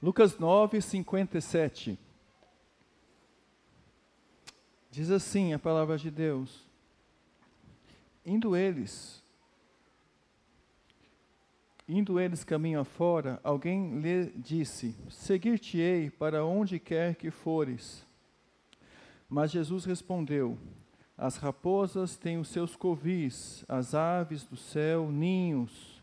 [0.00, 1.98] Lucas 9, 57.
[4.92, 6.64] Diz assim a palavra de Deus:
[8.24, 9.20] Indo eles,
[11.88, 18.06] indo eles caminho afora, alguém lhe disse: Seguir-te-ei para onde quer que fores.
[19.28, 20.56] Mas Jesus respondeu:
[21.16, 26.00] As raposas têm os seus covis, as aves do céu ninhos,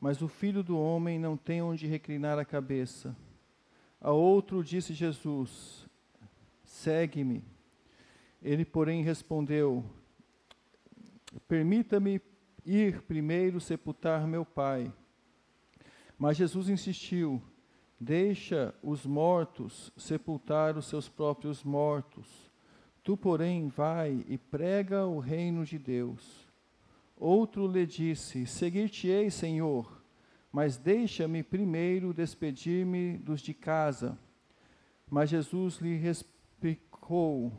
[0.00, 3.16] mas o filho do homem não tem onde reclinar a cabeça.
[4.00, 5.86] A outro disse Jesus:
[6.64, 7.44] Segue-me.
[8.40, 9.84] Ele, porém, respondeu:
[11.48, 12.20] Permita-me
[12.64, 14.92] ir primeiro sepultar meu pai.
[16.16, 17.42] Mas Jesus insistiu:
[17.98, 22.48] Deixa os mortos sepultar os seus próprios mortos.
[23.02, 26.48] Tu, porém, vai e prega o reino de Deus.
[27.16, 29.97] Outro lhe disse: Seguir-te-ei, Senhor
[30.58, 34.18] mas deixa-me primeiro despedir-me dos de casa.
[35.08, 37.52] Mas Jesus lhe replicou: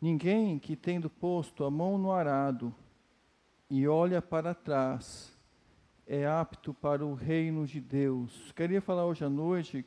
[0.00, 2.72] Ninguém que tendo posto a mão no arado
[3.68, 5.36] e olha para trás
[6.06, 8.52] é apto para o reino de Deus.
[8.52, 9.84] Queria falar hoje à noite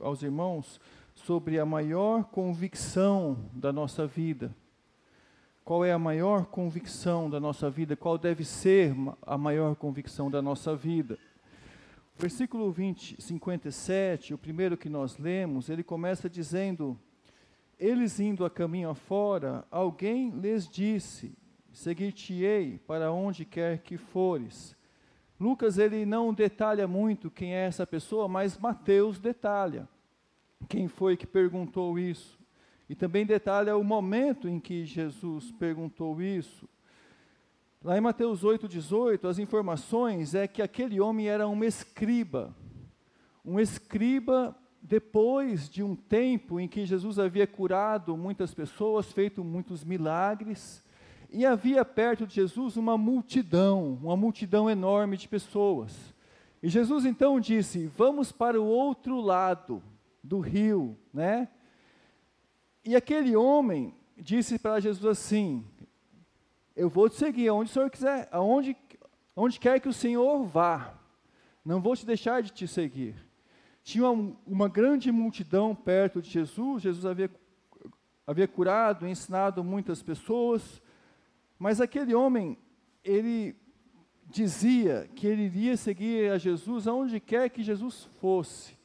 [0.00, 0.80] aos irmãos
[1.14, 4.52] sobre a maior convicção da nossa vida.
[5.64, 7.94] Qual é a maior convicção da nossa vida?
[7.94, 11.16] Qual deve ser a maior convicção da nossa vida?
[12.16, 16.98] Versículo 20, 57, o primeiro que nós lemos, ele começa dizendo:
[17.78, 21.36] Eles indo a caminho afora, alguém lhes disse:
[21.72, 24.76] Seguir-te-ei para onde quer que fores.
[25.40, 29.88] Lucas ele não detalha muito quem é essa pessoa, mas Mateus detalha
[30.68, 32.38] quem foi que perguntou isso.
[32.88, 36.68] E também detalha o momento em que Jesus perguntou isso.
[37.84, 42.56] Lá em Mateus 8,18, as informações é que aquele homem era um escriba.
[43.44, 49.84] Um escriba depois de um tempo em que Jesus havia curado muitas pessoas, feito muitos
[49.84, 50.82] milagres,
[51.30, 56.14] e havia perto de Jesus uma multidão, uma multidão enorme de pessoas.
[56.62, 59.82] E Jesus então disse: Vamos para o outro lado
[60.22, 61.50] do rio, né?
[62.82, 65.66] E aquele homem disse para Jesus assim:
[66.76, 68.76] eu vou te seguir aonde o Senhor quiser, aonde,
[69.36, 70.94] aonde quer que o Senhor vá.
[71.64, 73.14] Não vou te deixar de te seguir.
[73.82, 77.30] Tinha uma, uma grande multidão perto de Jesus, Jesus havia,
[78.26, 80.82] havia curado, ensinado muitas pessoas,
[81.58, 82.58] mas aquele homem,
[83.04, 83.56] ele
[84.26, 88.76] dizia que ele iria seguir a Jesus aonde quer que Jesus fosse.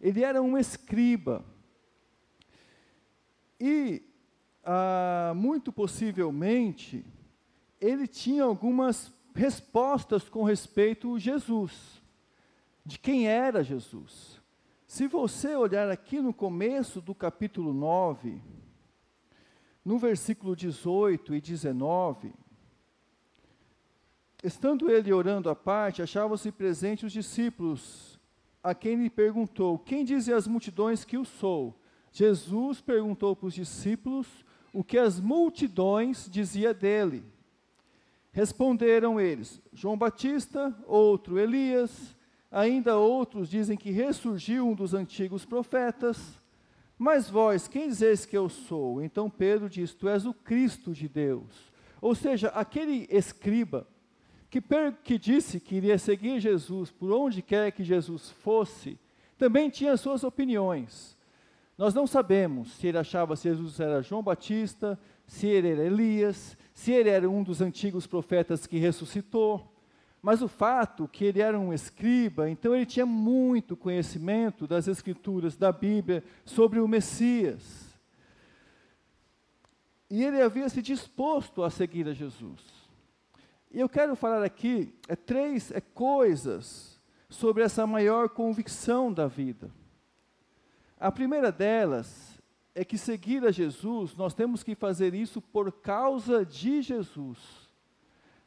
[0.00, 1.44] Ele era um escriba.
[3.60, 4.02] E,
[4.64, 7.04] ah, muito possivelmente,
[7.80, 12.02] ele tinha algumas respostas com respeito a Jesus,
[12.84, 14.40] de quem era Jesus.
[14.86, 18.40] Se você olhar aqui no começo do capítulo 9,
[19.84, 22.32] no versículo 18 e 19,
[24.42, 28.18] estando ele orando à parte, achavam-se presentes os discípulos,
[28.62, 31.78] a quem lhe perguntou: Quem dizem as multidões que eu sou?
[32.10, 34.26] Jesus perguntou para os discípulos
[34.72, 37.24] o que as multidões diziam dele.
[38.38, 42.14] Responderam eles: João Batista, outro Elias,
[42.52, 46.40] ainda outros dizem que ressurgiu um dos antigos profetas.
[46.96, 49.02] Mas vós, quem dizeis que eu sou?
[49.02, 51.72] Então Pedro diz: Tu és o Cristo de Deus.
[52.00, 53.88] Ou seja, aquele escriba
[54.48, 54.62] que,
[55.02, 58.96] que disse que iria seguir Jesus por onde quer que Jesus fosse,
[59.36, 61.18] também tinha suas opiniões.
[61.76, 66.56] Nós não sabemos se ele achava que Jesus era João Batista, se ele era Elias,
[66.78, 69.68] se ele era um dos antigos profetas que ressuscitou.
[70.22, 75.56] Mas o fato que ele era um escriba, então ele tinha muito conhecimento das escrituras,
[75.56, 77.98] da Bíblia, sobre o Messias.
[80.08, 82.62] E ele havia se disposto a seguir a Jesus.
[83.72, 89.68] E eu quero falar aqui é, três é, coisas sobre essa maior convicção da vida.
[90.96, 92.27] A primeira delas
[92.78, 97.36] é que seguir a Jesus, nós temos que fazer isso por causa de Jesus.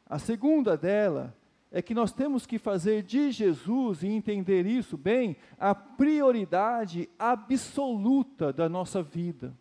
[0.06, 1.36] A segunda dela
[1.70, 8.50] é que nós temos que fazer de Jesus, e entender isso bem, a prioridade absoluta
[8.54, 9.54] da nossa vida.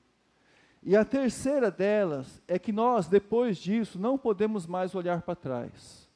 [0.81, 6.09] E a terceira delas é que nós, depois disso, não podemos mais olhar para trás.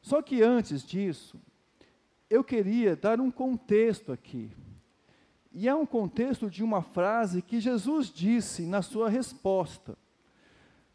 [0.00, 1.38] Só que antes disso,
[2.30, 4.50] eu queria dar um contexto aqui.
[5.58, 9.96] E é um contexto de uma frase que Jesus disse na sua resposta.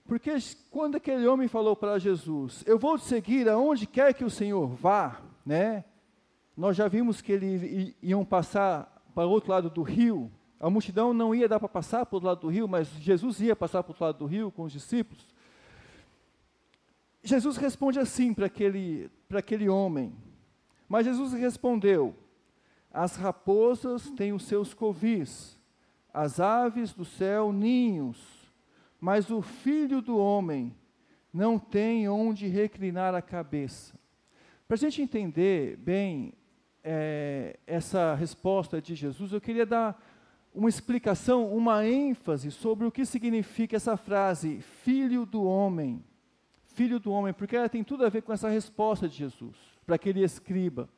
[0.06, 0.32] Porque
[0.70, 4.68] quando aquele homem falou para Jesus, eu vou te seguir aonde quer que o Senhor
[4.68, 5.84] vá, né?
[6.56, 10.32] Nós já vimos que eles iam passar para o outro lado do rio.
[10.60, 13.42] A multidão não ia dar para passar para o outro lado do rio, mas Jesus
[13.42, 15.26] ia passar para o outro lado do rio com os discípulos.
[17.24, 20.16] Jesus responde assim para aquele, para aquele homem.
[20.88, 22.16] Mas Jesus respondeu:
[22.94, 25.58] As raposas têm os seus covis,
[26.14, 28.52] as aves do céu ninhos,
[29.00, 30.76] mas o filho do homem
[31.34, 33.94] não tem onde reclinar a cabeça.
[34.68, 36.34] Para a gente entender bem
[36.84, 40.02] é, essa resposta de Jesus, eu queria dar
[40.54, 46.04] uma explicação, uma ênfase sobre o que significa essa frase, filho do homem
[46.72, 49.56] filho do homem, porque ela tem tudo a ver com essa resposta de Jesus,
[49.86, 50.90] para aquele escriba.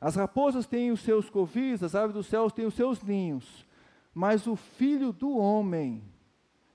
[0.00, 3.66] As raposas têm os seus covis, as aves dos céus têm os seus ninhos,
[4.14, 6.02] mas o filho do homem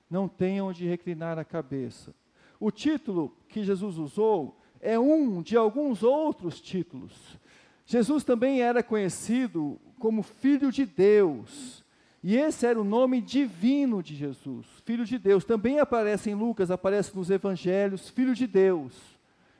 [0.09, 2.13] não tem onde reclinar a cabeça.
[2.59, 7.37] O título que Jesus usou é um de alguns outros títulos.
[7.85, 11.83] Jesus também era conhecido como Filho de Deus.
[12.23, 15.43] E esse era o nome divino de Jesus, Filho de Deus.
[15.43, 18.93] Também aparece em Lucas, aparece nos Evangelhos, Filho de Deus.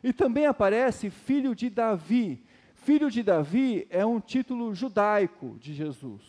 [0.02, 2.42] E também aparece Filho de Davi.
[2.84, 6.22] Filho de Davi é um título judaico de Jesus,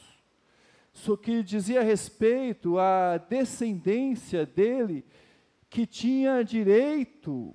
[0.93, 5.05] só que dizia respeito à descendência dele,
[5.69, 7.53] que tinha direito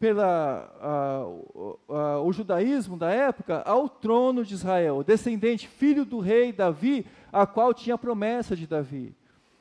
[0.00, 6.52] pela a, a, o judaísmo da época ao trono de Israel, descendente, filho do rei
[6.52, 9.14] Davi, a qual tinha a promessa de Davi.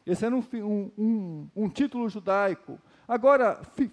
[0.03, 2.79] Esse era um, um, um, um título judaico.
[3.07, 3.91] Agora, fi,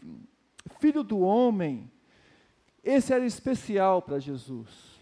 [0.80, 1.90] filho do homem,
[2.84, 4.94] esse era especial para Jesus.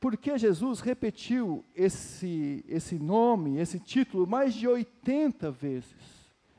[0.00, 5.94] Porque Jesus repetiu esse, esse nome, esse título, mais de 80 vezes.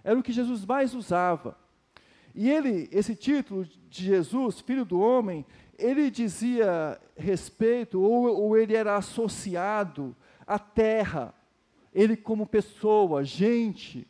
[0.04, 1.58] Era o que Jesus mais usava.
[2.36, 5.46] E ele, esse título de Jesus, Filho do Homem,
[5.78, 10.16] ele dizia respeito, ou, ou ele era associado
[10.46, 11.34] à terra,
[11.94, 14.08] ele como pessoa, gente,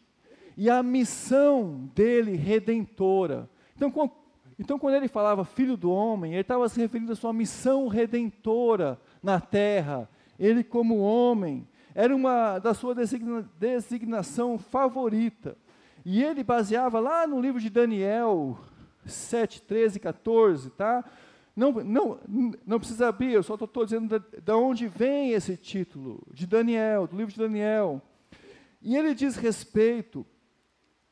[0.58, 3.50] e a missão dele redentora.
[3.76, 3.90] Então,
[4.60, 9.00] então quando ele falava Filho do Homem, ele estava se referindo à sua missão redentora
[9.24, 10.10] na terra.
[10.38, 11.66] Ele como homem,
[11.96, 15.58] era uma da sua designa, designação favorita.
[16.06, 18.60] E ele baseava lá no livro de Daniel
[19.06, 21.04] 7, 13 14, tá?
[21.56, 22.20] Não, não,
[22.66, 27.18] não precisa abrir, eu só estou dizendo de onde vem esse título, de Daniel, do
[27.18, 28.02] livro de Daniel.
[28.82, 30.26] E ele diz respeito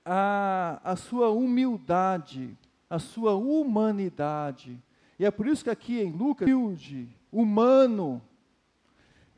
[0.06, 2.58] à, à sua humildade,
[2.90, 4.82] à sua humanidade.
[5.20, 8.22] E é por isso que aqui em Lucas, humilde, humano,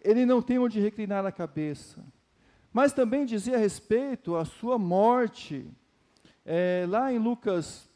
[0.01, 2.03] ele não tem onde reclinar a cabeça
[2.71, 5.65] mas também dizia respeito à sua morte.
[6.45, 7.89] É, lá em Lucas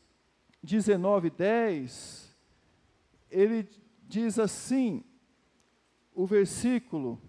[0.61, 2.35] 19, 10,
[3.29, 3.67] ele
[4.07, 5.03] diz assim,
[6.13, 7.21] o versículo,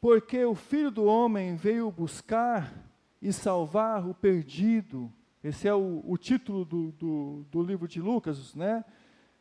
[0.00, 2.72] porque o Filho do Homem veio buscar
[3.20, 5.12] e salvar o perdido.
[5.42, 8.84] Esse é o, o título do, do, do, livro de Lucas, né?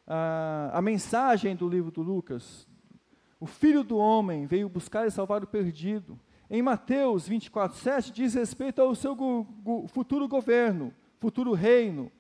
[0.08, 2.68] A, a mensagem do livro do Lucas,
[3.40, 6.20] o Filho do Homem veio buscar e salvar o perdido.
[6.50, 12.12] Em Mateus 24, 7, diz respeito ao seu go go futuro governo, futuro reino.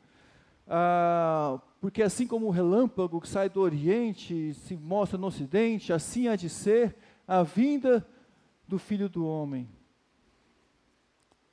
[0.67, 5.91] Ah, porque assim como o relâmpago que sai do Oriente e se mostra no Ocidente,
[5.91, 6.95] assim há de ser
[7.27, 8.07] a vinda
[8.67, 9.67] do Filho do Homem.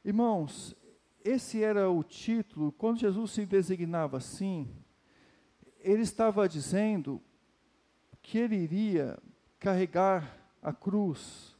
[0.04, 0.76] Irmãos,
[1.28, 4.66] esse era o título, quando Jesus se designava assim,
[5.80, 7.20] ele estava dizendo
[8.22, 9.18] que ele iria
[9.58, 11.54] carregar a cruz.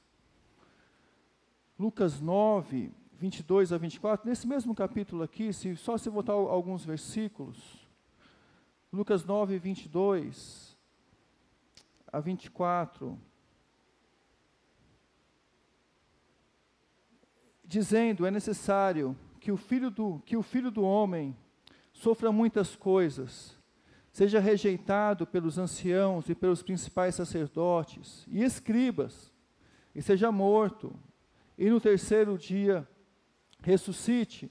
[1.79, 7.87] Lucas 9, 22 a 24, nesse mesmo capítulo aqui, se, só se voltar alguns versículos,
[8.91, 10.79] Lucas 9, 22
[12.11, 13.21] a 24,
[17.63, 21.37] dizendo: é necessário que o filho do, que o filho do homem
[21.93, 23.59] sofra muitas coisas
[24.11, 29.33] seja rejeitado pelos anciãos e pelos principais sacerdotes e escribas,
[29.95, 30.93] e seja morto,
[31.57, 32.87] e no terceiro dia
[33.63, 34.51] ressuscite.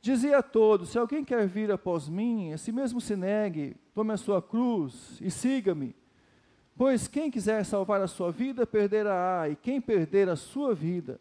[0.00, 4.16] Dizia a todos: Se alguém quer vir após mim, esse mesmo se negue, tome a
[4.16, 5.94] sua cruz e siga-me.
[6.76, 11.20] Pois quem quiser salvar a sua vida, perderá, e quem perder a sua vida,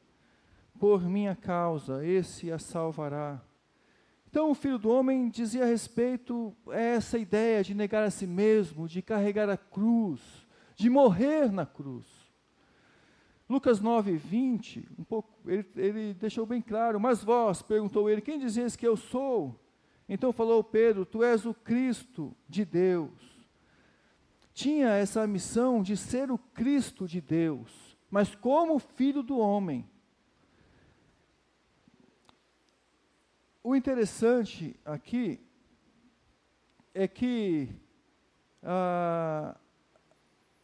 [0.80, 3.42] por minha causa, esse a salvará.
[4.30, 8.25] Então, o filho do homem dizia a respeito a essa ideia de negar a si
[8.25, 10.20] mesmo, de carregar a cruz,
[10.75, 12.08] de morrer na cruz.
[13.48, 18.39] Lucas 9, 20, um pouco, ele, ele deixou bem claro, mas vós, perguntou ele, quem
[18.39, 19.60] dizes que eu sou?
[20.08, 23.12] Então falou Pedro, tu és o Cristo de Deus.
[24.53, 29.88] tinha essa missão de ser o Cristo de Deus, mas como filho do homem.
[33.65, 35.39] O interessante aqui
[36.93, 37.70] é que
[38.62, 39.55] ah,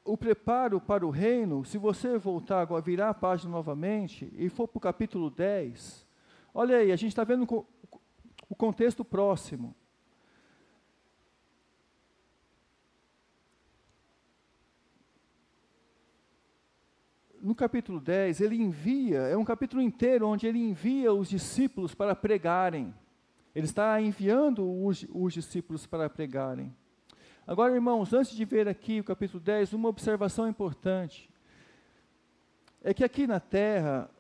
[0.03, 4.67] o preparo para o reino, se você voltar agora, virar a página novamente e for
[4.67, 6.05] para o capítulo 10,
[6.53, 7.47] olha aí, a gente está vendo
[8.49, 9.73] o contexto próximo.
[17.49, 22.15] No capítulo 10, ele envia, é um capítulo inteiro onde ele envia os discípulos para
[22.15, 22.93] pregarem.
[23.55, 26.71] Ele está enviando os, os discípulos para pregarem.
[27.47, 31.27] Agora, irmãos, antes de ver aqui o capítulo 10, uma observação importante.
[32.83, 34.11] É que aqui na terra,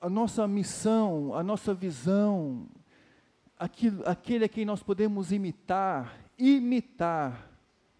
[0.00, 2.66] a nossa missão, a nossa visão,
[3.56, 7.48] aquilo, aquele a quem nós podemos imitar, imitar,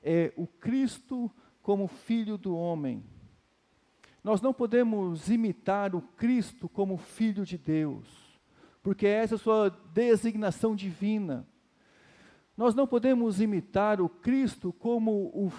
[0.03, 1.31] é o Cristo
[1.67, 3.03] como filho do homem.
[4.23, 8.07] Nós não podemos imitar o Cristo como filho de Deus,
[8.85, 11.45] porque essa é a sua designação divina.
[12.57, 15.53] Nós não podemos imitar o Cristo como o,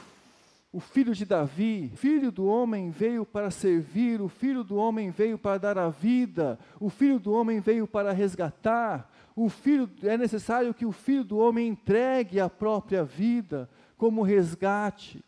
[0.72, 1.92] o filho de Davi.
[1.94, 5.90] O filho do homem veio para servir, o filho do homem veio para dar a
[5.90, 9.12] vida, o filho do homem veio para resgatar.
[9.36, 15.22] O filho é necessário que o filho do homem entregue a própria vida como resgate.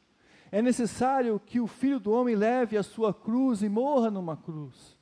[0.51, 4.98] É necessário que o filho do homem leve a sua cruz e morra numa cruz.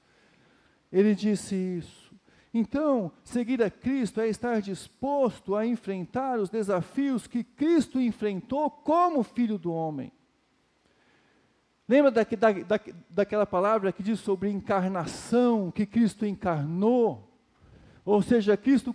[0.92, 2.08] Ele disse isso.
[2.54, 9.24] Então, seguir a Cristo é estar disposto a enfrentar os desafios que Cristo enfrentou como
[9.24, 10.12] filho do homem.
[11.88, 17.32] Lembra da, da, da, daquela palavra que diz sobre encarnação, que Cristo encarnou?
[18.04, 18.94] Ou seja, Cristo,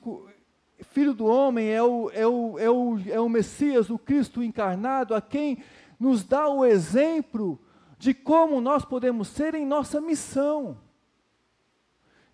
[0.81, 5.15] filho do homem, é o, é o, é o, é o Messias, o Cristo encarnado,
[5.15, 5.63] a quem
[6.03, 7.61] nos dá o exemplo
[7.97, 10.77] de como nós podemos ser em nossa missão.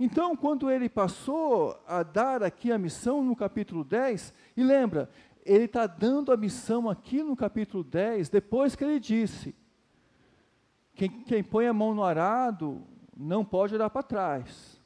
[0.00, 5.10] Então, quando ele passou a dar aqui a missão no capítulo 10, e lembra,
[5.44, 9.54] ele está dando a missão aqui no capítulo 10, depois que ele disse:
[10.94, 12.82] quem, quem põe a mão no arado
[13.14, 14.80] não pode olhar para trás.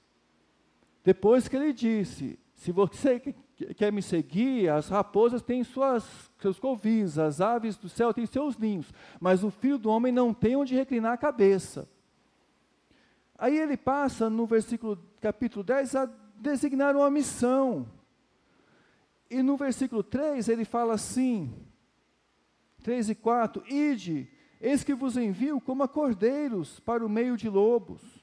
[1.05, 3.21] Depois que ele disse: se você
[3.77, 6.05] quer me seguir, as raposas têm suas,
[6.39, 10.33] seus covis, as aves do céu têm seus ninhos, mas o filho do homem não
[10.33, 11.89] tem onde reclinar a cabeça.
[13.37, 17.89] Aí ele passa no versículo capítulo 10 a designar uma missão.
[19.29, 21.53] E no versículo 3 ele fala assim:
[22.83, 24.29] 3 e 4: Ide,
[24.61, 28.22] eis que vos envio como a cordeiros para o meio de lobos.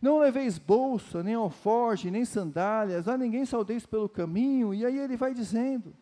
[0.00, 4.72] Não leveis bolsa, nem alforge, nem sandálias, a ninguém saudeis pelo caminho.
[4.72, 5.92] E aí ele vai dizendo,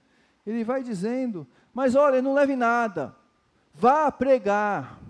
[0.47, 3.15] ele vai dizendo, mas olha, não leve nada,
[3.73, 5.00] vá pregar,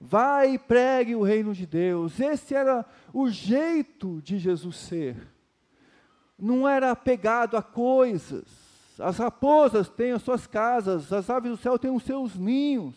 [0.00, 2.18] vá e pregue o reino de Deus.
[2.18, 5.16] Esse era o jeito de Jesus ser.
[6.38, 8.44] Não era apegado a coisas.
[8.98, 12.94] As raposas têm as suas casas, as aves do céu têm os seus ninhos.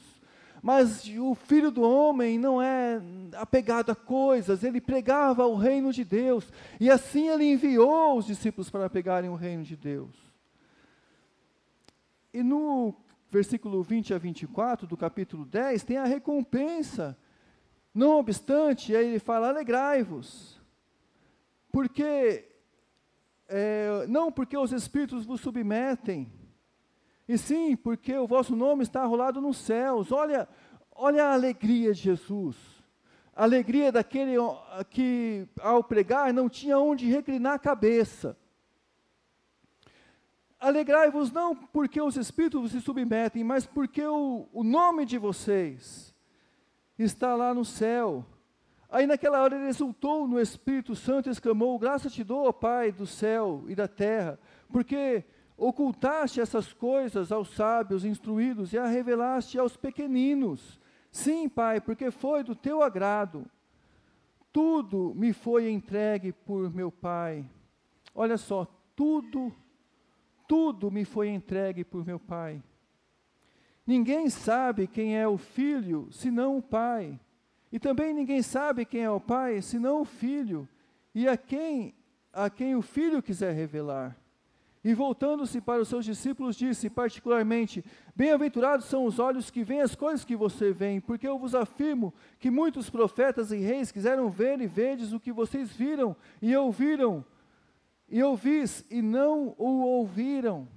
[0.65, 2.99] Mas o filho do homem não é
[3.33, 6.51] apegado a coisas, ele pregava o reino de Deus.
[6.79, 10.09] E assim ele enviou os discípulos para pegarem o reino de Deus.
[12.33, 12.95] E no
[13.29, 17.15] versículo 20 a 24 do capítulo 10 tem a recompensa.
[17.93, 20.59] Não obstante, ele fala: alegrai-vos,
[21.71, 22.43] porque
[23.47, 26.27] é, não porque os espíritos vos submetem,
[27.27, 30.11] e sim, porque o vosso nome está arrolado nos céus.
[30.11, 30.47] Olha,
[30.91, 32.55] olha a alegria de Jesus.
[33.35, 34.35] A alegria daquele
[34.89, 38.37] que, ao pregar, não tinha onde reclinar a cabeça.
[40.59, 46.15] Alegrai-vos não porque os espíritos se submetem, mas porque o, o nome de vocês
[46.97, 48.25] está lá no céu.
[48.89, 53.05] Aí naquela hora ele exultou no Espírito Santo e exclamou: Graça te dou, Pai do
[53.05, 54.39] céu e da terra,
[54.69, 55.25] porque
[55.57, 60.79] Ocultaste essas coisas aos sábios instruídos e a revelaste aos pequeninos.
[61.11, 63.45] Sim, Pai, porque foi do teu agrado.
[64.51, 67.49] Tudo me foi entregue por meu Pai.
[68.13, 69.53] Olha só, tudo,
[70.47, 72.61] tudo me foi entregue por meu Pai.
[73.85, 77.19] Ninguém sabe quem é o filho, senão o Pai.
[77.71, 80.67] E também ninguém sabe quem é o Pai, senão o Filho,
[81.13, 81.93] e a quem
[82.35, 84.17] a quem o Filho quiser revelar.
[84.85, 87.83] E voltando-se para os seus discípulos, disse particularmente:
[88.15, 92.13] Bem-aventurados são os olhos que veem as coisas que você vê, porque eu vos afirmo
[92.37, 97.25] que muitos profetas e reis quiseram ver e vedes o que vocês viram e ouviram,
[98.07, 100.67] e ouvis e não o ouviram.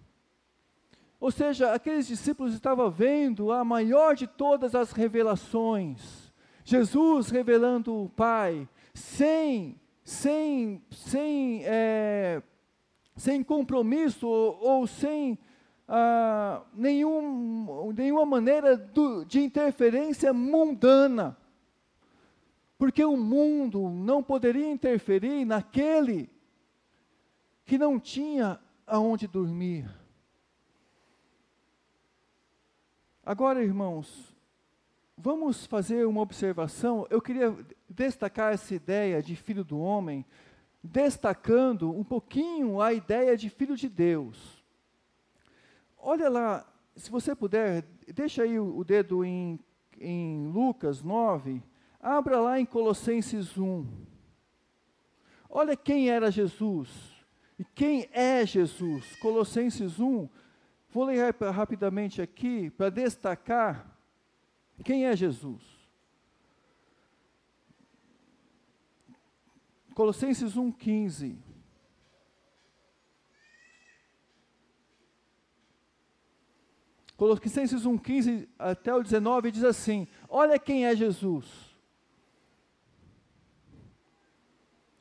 [1.20, 6.32] Ou seja, aqueles discípulos estavam vendo a maior de todas as revelações.
[6.64, 12.42] Jesus revelando o Pai, sem, sem, sem, é,
[13.18, 15.38] sem compromisso ou, ou sem
[15.86, 21.36] ah, nenhum, nenhuma maneira do, de interferência mundana.
[22.78, 26.30] Porque o mundo não poderia interferir naquele
[27.64, 29.90] que não tinha aonde dormir.
[33.26, 34.34] Agora, irmãos,
[35.16, 37.06] vamos fazer uma observação.
[37.10, 37.54] Eu queria
[37.90, 40.24] destacar essa ideia de filho do homem,
[40.82, 44.62] destacando um pouquinho a ideia de filho de Deus.
[45.96, 46.66] Olha lá,
[46.96, 49.58] se você puder, deixa aí o, dedo em,
[50.00, 51.62] em Lucas 9,
[52.00, 53.86] abra lá em Colossenses 1.
[55.50, 56.88] Olha quem era Jesus
[57.58, 59.16] e quem é Jesus.
[59.16, 60.28] Colossenses 1,
[60.90, 63.94] Vou ler rapidamente aqui para destacar
[64.84, 65.77] quem é Jesus.
[69.98, 71.36] Colossenses 1,15.
[77.16, 81.46] Colossenses 1,15 até o 19 diz assim: Olha quem é Jesus.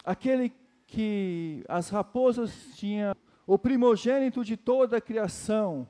[0.04, 0.52] Aquele
[0.88, 5.88] que as raposas tinham o primogênito de toda a criação,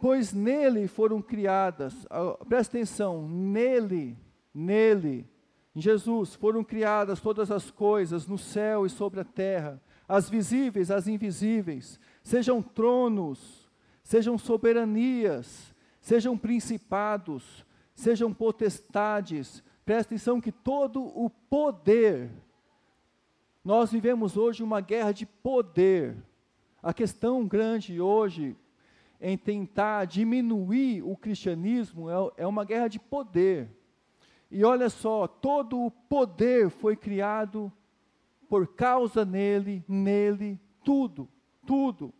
[0.00, 2.06] pois nele foram criadas,
[2.48, 4.16] presta atenção, nele,
[4.54, 5.28] nele,
[5.76, 9.78] em Jesus, foram criadas todas as coisas no céu e sobre a terra,
[10.08, 13.70] as visíveis, as invisíveis, sejam tronos,
[14.02, 22.30] sejam soberanias, sejam principados, sejam potestades, presta atenção que todo o poder,
[23.62, 26.16] nós vivemos hoje uma guerra de poder,
[26.82, 28.56] a questão grande hoje
[29.20, 33.75] em tentar diminuir o cristianismo é, é uma guerra de poder.
[34.56, 37.70] E olha só, todo o poder foi criado
[38.48, 41.28] por causa nele, nele, tudo,
[41.66, 42.10] tudo.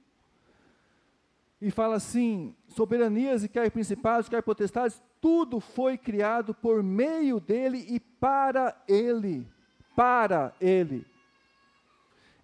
[1.59, 7.87] E fala assim: soberanias e quer principados, quer potestades, tudo foi criado por meio dele
[7.89, 9.49] e para ele.
[9.97, 11.07] Para ele.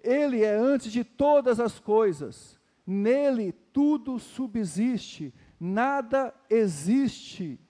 [0.02, 7.60] Ele é antes de todas as coisas, nele tudo subsiste, nada existe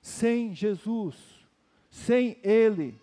[0.00, 1.31] sem Jesus,
[1.92, 2.98] sem Ele.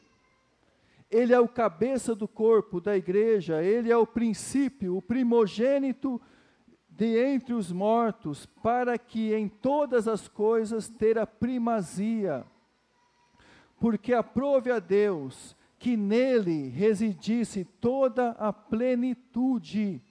[1.12, 6.21] Ele é o cabeça do corpo da igreja, ele é o princípio, o primogênito
[6.89, 12.45] de entre os mortos, para que em todas as coisas ter a primazia.
[13.80, 20.02] Porque aprove a Deus que nele residisse toda a plenitude.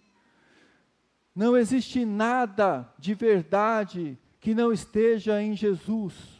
[1.34, 6.38] Não existe nada de verdade que não esteja em Jesus.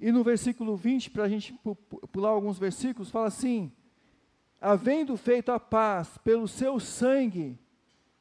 [0.00, 1.58] E no versículo 20, para a gente
[2.12, 3.72] pular alguns versículos, fala assim:
[4.60, 7.58] havendo feito a paz pelo seu sangue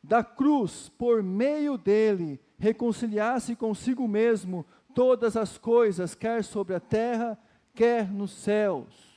[0.04, 7.38] da cruz, por meio dele, reconciliasse consigo mesmo todas as coisas, quer sobre a terra,
[7.76, 9.08] quer nos céus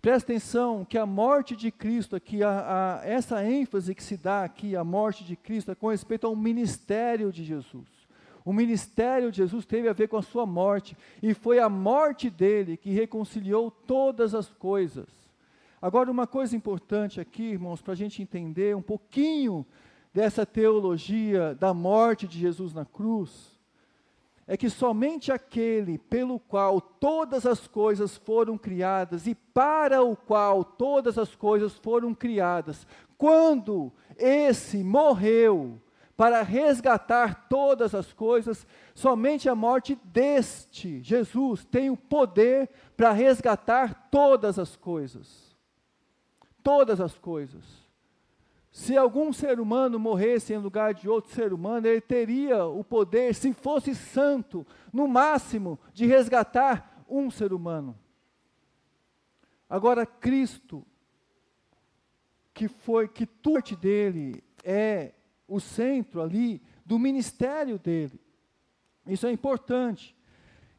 [0.00, 4.44] Presta atenção que a morte de Cristo aqui, a, a, essa ênfase que se dá
[4.44, 7.88] aqui, a morte de Cristo, é com respeito ao ministério de Jesus.
[8.48, 12.30] O ministério de Jesus teve a ver com a sua morte, e foi a morte
[12.30, 15.06] dele que reconciliou todas as coisas.
[15.82, 19.66] Agora, uma coisa importante aqui, irmãos, para a gente entender um pouquinho
[20.14, 23.54] dessa teologia da morte de Jesus na cruz
[24.46, 30.64] é que somente aquele pelo qual todas as coisas foram criadas e para o qual
[30.64, 32.86] todas as coisas foram criadas,
[33.18, 35.78] quando esse morreu
[36.18, 44.08] para resgatar todas as coisas, somente a morte deste Jesus tem o poder para resgatar
[44.10, 45.56] todas as coisas.
[46.60, 47.62] Todas as coisas.
[48.72, 53.32] Se algum ser humano morresse em lugar de outro ser humano, ele teria o poder,
[53.32, 57.96] se fosse santo, no máximo, de resgatar um ser humano.
[59.70, 60.84] Agora, Cristo,
[62.52, 65.12] que foi, que tudo dele é
[65.48, 68.20] o centro ali do ministério dele.
[69.06, 70.14] Isso é importante.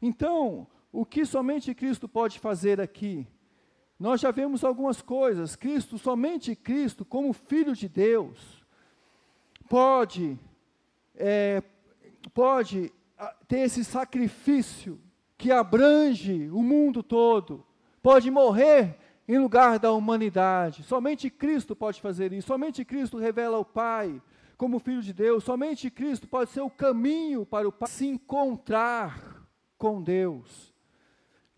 [0.00, 3.26] Então, o que somente Cristo pode fazer aqui?
[4.00, 5.54] nós já vemos algumas coisas.
[5.54, 8.64] Cristo, somente Cristo, como Filho de Deus,
[9.68, 10.38] pode,
[11.14, 11.62] é,
[12.32, 14.98] pode ah, ter esse sacrifício
[15.36, 17.64] que abrange o mundo todo,
[18.02, 20.82] pode morrer em lugar da humanidade.
[20.82, 24.20] Somente Cristo pode fazer isso, somente Cristo revela o Pai.
[24.60, 30.02] Como filho de Deus, somente Cristo pode ser o caminho para o se encontrar com
[30.02, 30.74] Deus.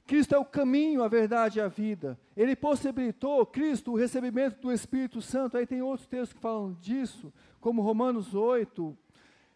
[0.06, 2.16] Cristo é o caminho, a verdade e a vida.
[2.36, 5.56] Ele possibilitou, Cristo, o recebimento do Espírito Santo.
[5.56, 8.96] Aí tem outros textos que falam disso, como Romanos 8.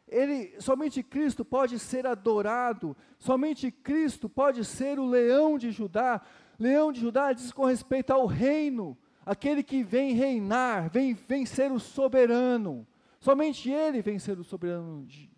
[0.09, 6.21] Ele, somente Cristo pode ser adorado, somente Cristo pode ser o leão de Judá.
[6.59, 11.71] Leão de Judá diz com respeito ao reino, aquele que vem reinar, vem, vem ser
[11.71, 12.85] o soberano.
[13.27, 15.29] Somente Ele vem ser o soberano de,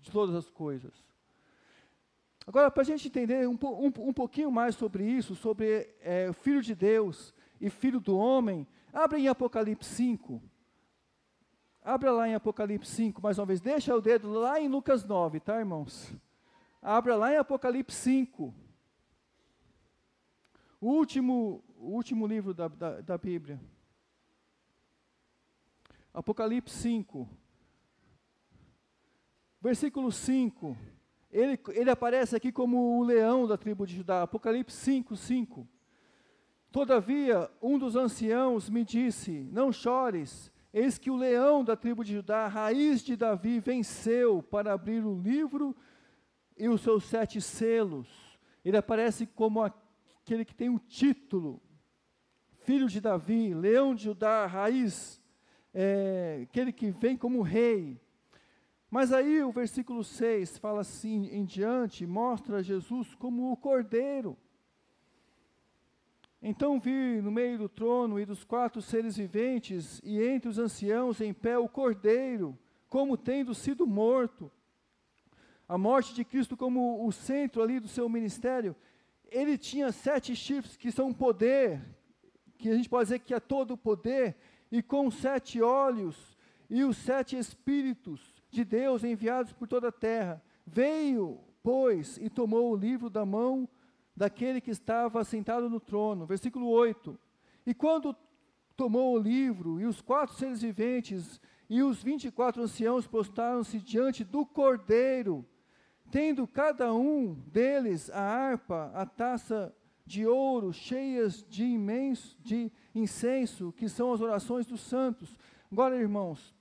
[0.00, 0.92] de todas as coisas.
[2.44, 6.60] Agora, para a gente entender um, um, um, pouquinho mais sobre isso, sobre é, Filho
[6.60, 10.42] de Deus e Filho do Homem, abre em Apocalipse 5.
[11.80, 13.60] Abra lá em Apocalipse 5, mais uma vez.
[13.60, 16.12] Deixa o dedo lá em Lucas 9, tá, irmãos?
[16.82, 18.52] Abra lá em Apocalipse 5.
[20.80, 23.60] O último, o último livro da, da, da Bíblia.
[26.12, 27.28] Apocalipse 5.
[29.60, 30.76] Versículo 5.
[31.30, 34.22] Ele, ele aparece aqui como o leão da tribo de Judá.
[34.22, 35.68] Apocalipse 5, 5.
[36.70, 42.14] Todavia, um dos anciãos me disse: Não chores, eis que o leão da tribo de
[42.14, 45.74] Judá, raiz de Davi, venceu para abrir o livro
[46.58, 48.08] e os seus sete selos.
[48.64, 51.62] Ele aparece como aquele que tem o título,
[52.60, 55.21] filho de Davi, leão de Judá, raiz,
[55.74, 58.00] é, aquele que vem como rei.
[58.90, 64.36] Mas aí o versículo 6 fala assim em diante, mostra Jesus como o cordeiro.
[66.42, 71.20] Então vi no meio do trono e dos quatro seres viventes, e entre os anciãos
[71.20, 72.58] em pé o cordeiro,
[72.88, 74.50] como tendo sido morto.
[75.68, 78.76] A morte de Cristo como o centro ali do seu ministério.
[79.30, 81.80] Ele tinha sete chifres, que são poder,
[82.58, 84.36] que a gente pode dizer que é todo o poder,
[84.72, 86.34] e com sete olhos,
[86.70, 90.42] e os sete espíritos de Deus enviados por toda a terra.
[90.66, 93.68] Veio, pois, e tomou o livro da mão
[94.16, 96.24] daquele que estava sentado no trono.
[96.24, 97.18] Versículo 8.
[97.66, 98.16] E quando
[98.74, 103.78] tomou o livro, e os quatro seres viventes e os vinte e quatro anciãos postaram-se
[103.78, 105.46] diante do cordeiro,
[106.10, 109.74] tendo cada um deles a harpa, a taça
[110.12, 115.38] de ouro cheias de imenso de incenso, que são as orações dos santos.
[115.70, 116.54] Agora, irmãos,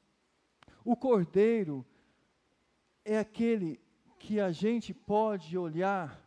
[0.85, 1.85] o cordeiro
[3.03, 3.77] é aquele
[4.17, 6.25] que a gente pode olhar,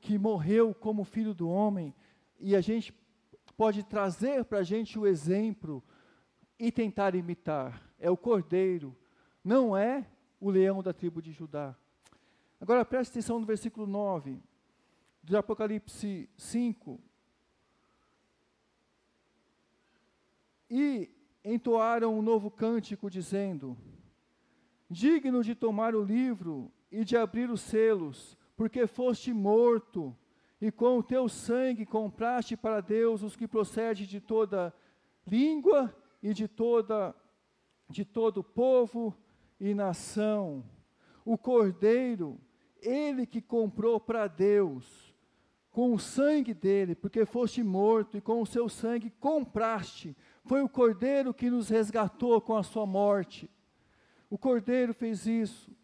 [0.00, 1.94] que morreu como filho do homem,
[2.38, 2.94] e a gente
[3.54, 5.84] pode trazer para a gente o exemplo
[6.58, 7.82] e tentar imitar.
[7.98, 8.96] É o cordeiro,
[9.44, 10.06] não é
[10.40, 11.76] o leão da tribo de Judá.
[12.58, 14.42] Agora preste atenção no versículo 9,
[15.30, 17.00] de Apocalipse 5.
[20.68, 21.08] E
[21.44, 23.78] entoaram um novo cântico, dizendo:
[24.90, 30.16] Digno de tomar o livro e de abrir os selos, porque foste morto,
[30.60, 34.74] e com o teu sangue compraste para Deus os que procedem de toda
[35.24, 37.14] língua e de toda
[37.88, 39.16] de todo povo
[39.60, 40.64] e nação.
[41.24, 42.40] O Cordeiro,
[42.82, 45.09] ele que comprou para Deus,
[45.80, 50.14] com o sangue dele, porque foste morto e com o seu sangue compraste
[50.44, 53.48] foi o Cordeiro que nos resgatou com a sua morte.
[54.28, 55.74] O Cordeiro fez isso.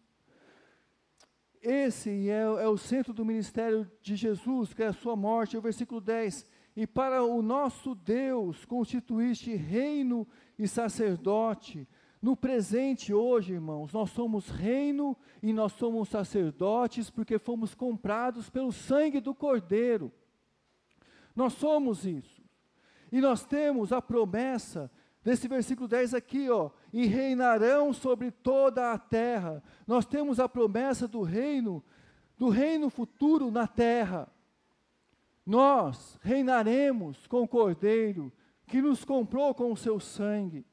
[1.59, 5.59] Esse é, é, o centro do ministério de Jesus, que é a sua morte, é
[5.59, 6.45] o versículo 10.
[6.75, 10.27] E para o nosso Deus constituíste reino
[10.59, 11.87] e sacerdote.
[12.27, 18.73] No presente, hoje, irmãos, nós somos reino e nós somos sacerdotes porque fomos comprados pelo
[18.73, 20.11] sangue do Cordeiro.
[21.33, 22.43] Nós somos isso.
[23.13, 24.91] E nós temos a promessa
[25.23, 29.63] desse versículo 10 aqui, ó, e reinarão sobre toda a terra.
[29.87, 31.81] Nós temos a promessa do reino,
[32.37, 34.27] do reino futuro na terra.
[35.45, 38.33] Nós reinaremos com o Cordeiro
[38.65, 40.65] que nos comprou com o seu sangue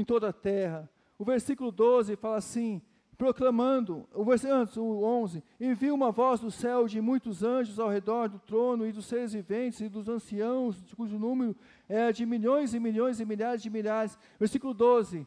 [0.00, 0.88] em toda a terra.
[1.18, 2.80] O versículo 12 fala assim:
[3.16, 7.88] proclamando, o antes, o 11, e viu uma voz do céu de muitos anjos ao
[7.88, 11.56] redor do trono e dos seres viventes e dos anciãos, cujo número
[11.88, 14.18] é de milhões e milhões e milhares de milhares.
[14.38, 15.26] Versículo 12,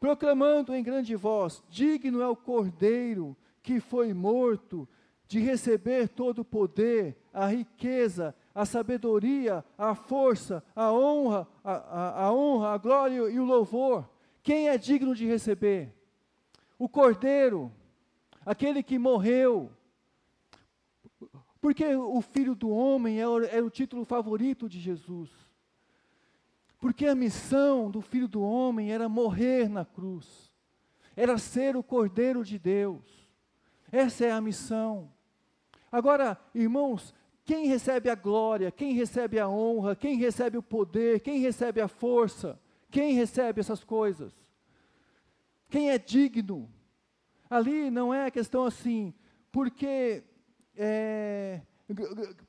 [0.00, 4.88] proclamando em grande voz, digno é o cordeiro que foi morto
[5.28, 12.24] de receber todo o poder, a riqueza, a sabedoria, a força, a honra, a, a,
[12.24, 14.08] a honra, a glória e o louvor.
[14.42, 15.96] Quem é digno de receber?
[16.78, 17.72] o Cordeiro,
[18.44, 19.70] aquele que morreu.
[21.60, 25.30] Porque o Filho do Homem era é o título favorito de Jesus.
[26.78, 30.54] Porque a missão do Filho do Homem era morrer na cruz.
[31.16, 33.26] era ser o Cordeiro de Deus.
[33.90, 35.10] Essa é a missão.
[35.90, 37.14] Agora, irmãos,
[37.46, 41.86] quem recebe a glória, quem recebe a honra, quem recebe o poder, quem recebe a
[41.86, 44.34] força, quem recebe essas coisas?
[45.70, 46.68] Quem é digno?
[47.48, 49.14] Ali não é questão assim,
[49.52, 50.24] porque
[50.76, 51.62] é,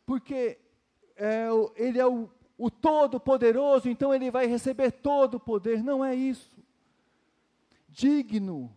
[0.03, 0.57] porque
[1.15, 5.83] é, ele é o, o Todo-Poderoso, então ele vai receber todo o poder.
[5.83, 6.57] Não é isso.
[7.87, 8.75] Digno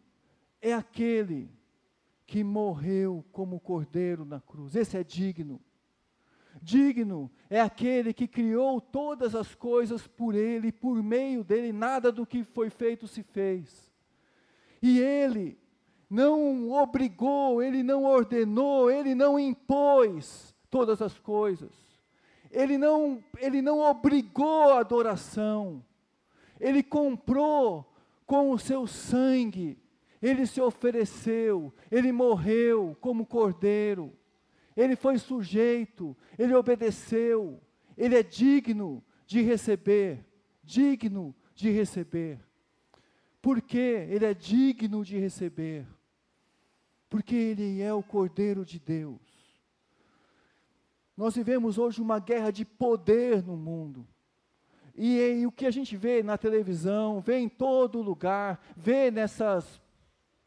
[0.61, 1.51] é aquele
[2.27, 4.77] que morreu como cordeiro na cruz.
[4.77, 5.59] Esse é digno.
[6.63, 12.27] Digno é aquele que criou todas as coisas por ele, por meio dele, nada do
[12.27, 13.91] que foi feito se fez.
[14.83, 15.59] E ele
[16.09, 21.71] não obrigou, ele não ordenou, ele não impôs todas as coisas.
[22.51, 25.85] Ele não, ele não obrigou a adoração.
[26.59, 27.87] Ele comprou
[28.27, 29.79] com o seu sangue.
[30.21, 34.13] Ele se ofereceu, ele morreu como cordeiro.
[34.77, 37.61] Ele foi sujeito, ele obedeceu.
[37.97, 40.25] Ele é digno de receber,
[40.63, 42.39] digno de receber.
[43.43, 45.87] Por que ele é digno de receber?
[47.11, 49.21] porque Ele é o Cordeiro de Deus.
[51.17, 54.07] Nós vivemos hoje uma guerra de poder no mundo.
[54.95, 59.81] E, e, o que a gente vê na televisão, vê em todo lugar, vê nessas,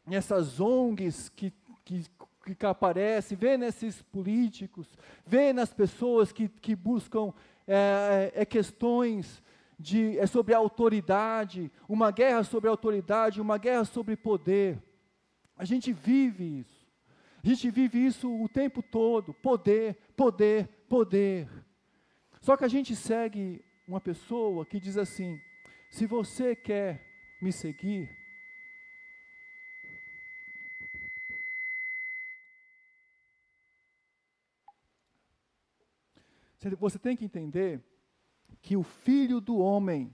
[0.05, 1.51] nessas ONGs que,
[1.83, 2.05] que,
[2.43, 4.87] que aparecem, vê nesses políticos,
[5.25, 7.33] vê nas pessoas que, que buscam
[7.65, 9.41] é, é, questões
[9.79, 14.81] de, é sobre autoridade, uma guerra sobre autoridade, uma guerra sobre poder.
[15.55, 16.83] A gente vive isso.
[17.43, 21.47] A gente vive isso o tempo todo: poder, poder, poder.
[22.41, 25.39] Só que a gente segue uma pessoa que diz assim:
[25.89, 27.01] se você quer
[27.41, 28.09] me seguir,
[36.77, 37.83] você tem que entender
[38.61, 40.13] que o filho do homem,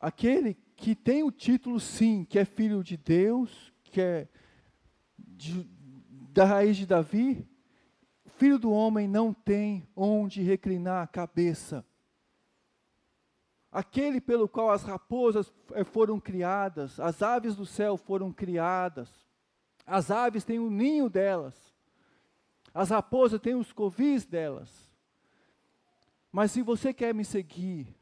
[0.00, 4.28] aquele que tem o título, sim, que é filho de Deus, que é
[5.16, 5.68] de,
[6.32, 7.46] da raiz de Davi,
[8.38, 11.84] filho do homem não tem onde reclinar a cabeça.
[13.70, 19.10] Aquele pelo qual as raposas eh, foram criadas, as aves do céu foram criadas,
[19.84, 21.67] as aves têm o ninho delas,
[22.78, 24.88] as raposas têm os covis delas.
[26.30, 27.92] Mas se você quer me seguir,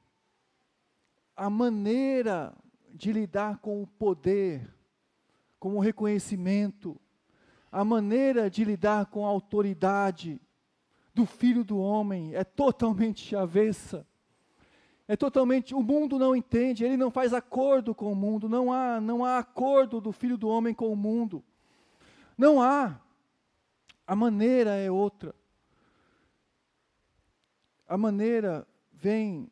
[1.34, 2.54] a maneira
[2.92, 4.68] de lidar com o poder,
[5.58, 7.00] com o reconhecimento,
[7.72, 10.38] a maneira de lidar com a autoridade
[11.14, 14.06] do filho do homem é totalmente avessa.
[15.08, 19.00] É totalmente, o mundo não entende, ele não faz acordo com o mundo, não há,
[19.00, 21.42] não há acordo do filho do homem com o mundo.
[22.36, 23.00] Não há.
[24.06, 25.34] A maneira é outra.
[27.88, 29.50] A maneira vem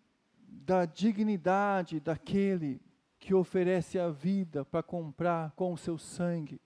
[0.49, 2.81] da dignidade daquele
[3.19, 6.61] que oferece a vida para comprar com o seu sangue.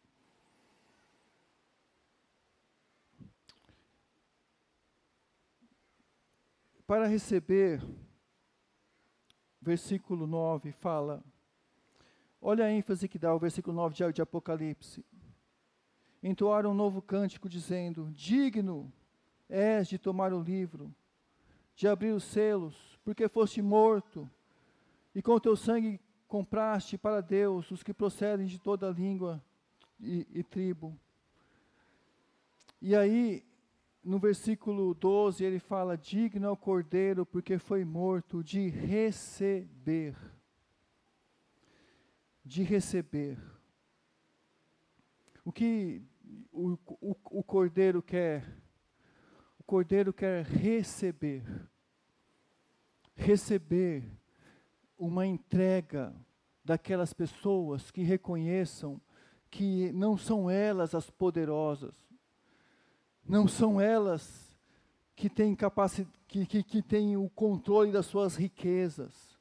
[6.87, 7.83] Para receber,
[9.61, 11.23] versículo 9 fala,
[12.41, 15.05] olha a ênfase que dá o versículo 9 de, Apocalipse.
[16.23, 18.93] Entoaram um novo cântico, dizendo: Digno
[19.49, 20.95] és de tomar o livro,
[21.75, 24.29] de abrir os selos, porque foste morto,
[25.15, 29.43] e com teu sangue compraste para Deus os que procedem de toda língua
[29.99, 30.99] e, e tribo.
[32.81, 33.45] E aí,
[34.05, 40.17] no versículo 12, ele fala: Digno é o cordeiro, porque foi morto, de receber.
[42.45, 43.39] De receber.
[45.45, 46.03] O que
[46.59, 48.45] o, o, o cordeiro quer?
[49.59, 51.45] O cordeiro quer receber.
[53.15, 54.05] Receber
[54.99, 56.13] uma entrega
[56.65, 59.01] daquelas pessoas que reconheçam
[59.51, 61.95] que não são elas as poderosas,
[63.27, 64.55] não são elas
[65.17, 69.39] que têm capacidade, que, que, que têm o controle das suas riquezas,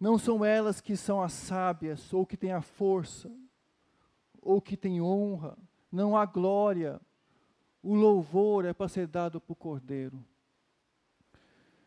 [0.00, 3.30] não são elas que são as sábias, ou que têm a força,
[4.44, 5.56] ou que têm honra,
[5.90, 7.00] não há glória,
[7.82, 10.24] o louvor é para ser dado para o Cordeiro.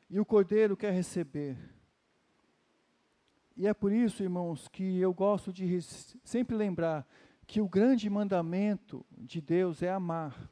[0.09, 1.57] E o Cordeiro quer receber
[3.57, 5.81] e é por isso, irmãos, que eu gosto de
[6.23, 7.07] sempre lembrar
[7.47, 10.47] que o grande mandamento de Deus é amar.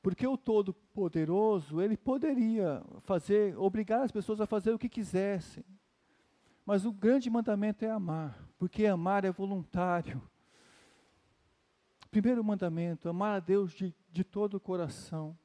[0.00, 5.62] Porque o Todo-Poderoso, ele poderia fazer, obrigar as pessoas a fazer o que quisessem.
[6.64, 10.22] Mas o grande mandamento é amar, porque amar é voluntário.
[12.10, 15.36] Primeiro mandamento, amar a Deus de, de todo o coração.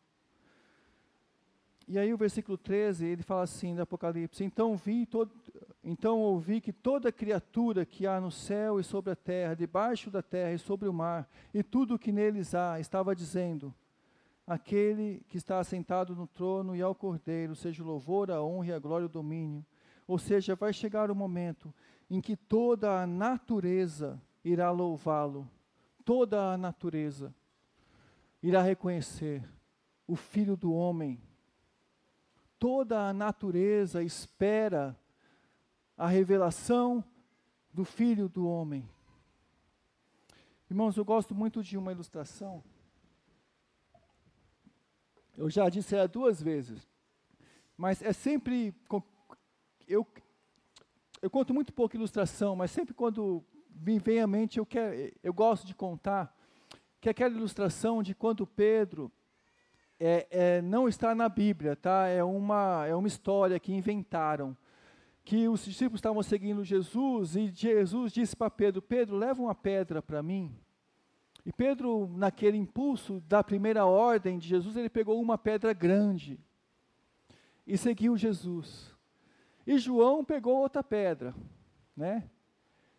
[1.88, 5.32] E aí o versículo 13, ele fala assim no Apocalipse, então vi todo,
[5.84, 10.22] então ouvi que toda criatura que há no céu e sobre a terra, debaixo da
[10.22, 13.74] terra e sobre o mar, e tudo o que neles há, estava dizendo:
[14.46, 18.74] Aquele que está assentado no trono e ao Cordeiro, seja o louvor, a honra e
[18.74, 19.66] a glória e o domínio.
[20.10, 21.74] Ou seja, vai chegar o momento
[22.10, 25.50] em que toda a natureza irá louvá-lo,
[26.04, 27.34] toda a natureza
[28.42, 29.48] irá reconhecer
[30.08, 31.22] o Filho do Homem
[32.60, 34.96] toda a natureza espera
[35.98, 37.04] a revelação
[37.74, 38.88] do Filho do Homem.
[40.70, 42.62] Irmãos, eu gosto muito de uma ilustração.
[45.38, 46.86] Eu já disse ela duas vezes,
[47.78, 48.76] mas é sempre.
[49.90, 50.06] Eu,
[51.20, 53.44] eu conto muito pouco ilustração, mas sempre quando
[53.76, 56.32] me vem à mente, eu, quero, eu gosto de contar
[57.02, 59.12] que aquela ilustração de quando Pedro
[60.00, 62.06] é, é, não está na Bíblia, tá?
[62.06, 64.56] É uma, é uma história que inventaram.
[65.26, 70.04] Que os discípulos estavam seguindo Jesus e Jesus disse para Pedro: Pedro, leva uma pedra
[70.04, 70.56] para mim.
[71.44, 76.40] E Pedro, naquele impulso da primeira ordem de Jesus, ele pegou uma pedra grande
[77.66, 78.99] e seguiu Jesus.
[79.70, 81.32] E João pegou outra pedra,
[81.96, 82.28] né?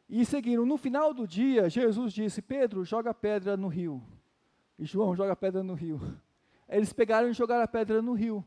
[0.09, 0.65] E seguiram.
[0.65, 4.01] No final do dia, Jesus disse: Pedro, joga a pedra no rio.
[4.79, 6.01] E João joga a pedra no rio.
[6.69, 8.45] Eles pegaram e jogaram a pedra no rio.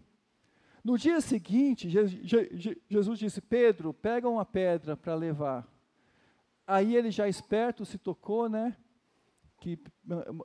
[0.82, 1.90] No dia seguinte,
[2.90, 5.68] Jesus disse: Pedro, pega uma pedra para levar.
[6.66, 8.74] Aí ele já esperto se tocou, né?
[9.60, 9.78] Que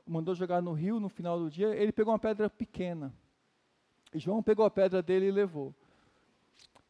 [0.05, 1.73] mandou jogar no rio no final do dia.
[1.73, 3.13] Ele pegou uma pedra pequena.
[4.13, 5.73] E João pegou a pedra dele e levou.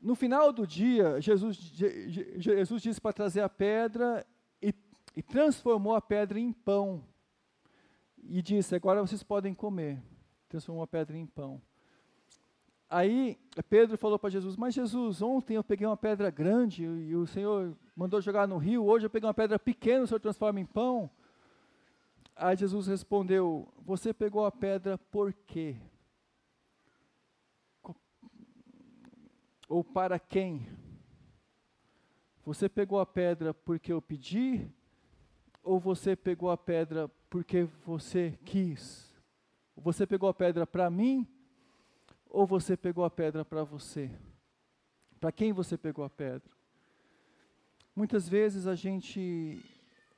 [0.01, 4.25] No final do dia, Jesus, Jesus disse para trazer a pedra
[4.61, 4.73] e,
[5.15, 7.03] e transformou a pedra em pão.
[8.23, 10.01] E disse: Agora vocês podem comer
[10.49, 11.61] transformou a pedra em pão.
[12.89, 13.37] Aí
[13.69, 17.77] Pedro falou para Jesus: Mas Jesus, ontem eu peguei uma pedra grande e o Senhor
[17.95, 21.09] mandou jogar no rio, hoje eu peguei uma pedra pequena, o Senhor transforma em pão.
[22.35, 25.75] Aí Jesus respondeu: Você pegou a pedra por quê?
[29.69, 30.67] Ou para quem?
[32.43, 34.67] Você pegou a pedra porque eu pedi?
[35.63, 39.13] Ou você pegou a pedra porque você quis?
[39.77, 41.27] Você pegou a pedra para mim
[42.27, 44.09] ou você pegou a pedra para você?
[45.19, 46.49] Para quem você pegou a pedra?
[47.95, 49.63] Muitas vezes a gente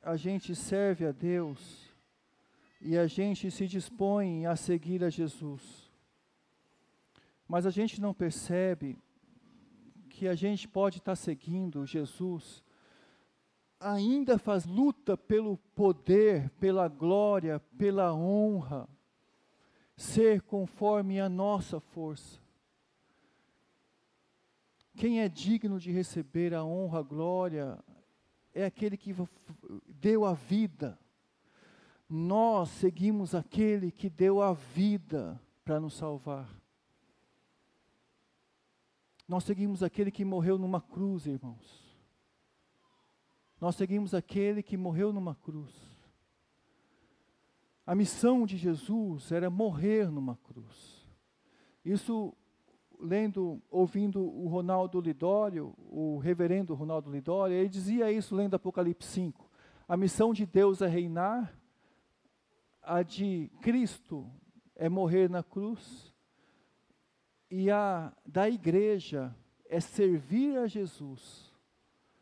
[0.01, 1.91] a gente serve a Deus
[2.79, 5.91] e a gente se dispõe a seguir a Jesus.
[7.47, 8.97] Mas a gente não percebe
[10.21, 12.63] que a gente pode estar seguindo Jesus,
[13.79, 18.87] ainda faz luta pelo poder, pela glória, pela honra,
[19.97, 22.39] ser conforme a nossa força.
[24.95, 27.79] Quem é digno de receber a honra, a glória,
[28.53, 29.15] é aquele que
[29.87, 30.99] deu a vida.
[32.07, 36.60] Nós seguimos aquele que deu a vida para nos salvar.
[39.31, 41.97] Nós seguimos aquele que morreu numa cruz, irmãos.
[43.61, 45.73] Nós seguimos aquele que morreu numa cruz.
[47.85, 51.07] A missão de Jesus era morrer numa cruz.
[51.85, 52.35] Isso,
[52.99, 59.49] lendo, ouvindo o Ronaldo Lidório, o reverendo Ronaldo Lidório, ele dizia isso lendo Apocalipse 5.
[59.87, 61.57] A missão de Deus é reinar,
[62.81, 64.29] a de Cristo
[64.75, 66.10] é morrer na cruz,
[67.51, 69.35] e a da igreja
[69.65, 71.51] é servir a Jesus.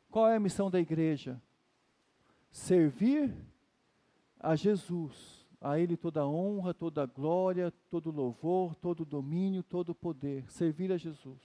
[0.10, 1.40] Qual é a missão da igreja?
[2.52, 3.32] Servir
[4.40, 9.06] a Jesus a Ele toda a honra, toda a glória, todo o louvor, todo o
[9.06, 10.50] domínio, todo o poder.
[10.50, 11.40] Servir a Jesus.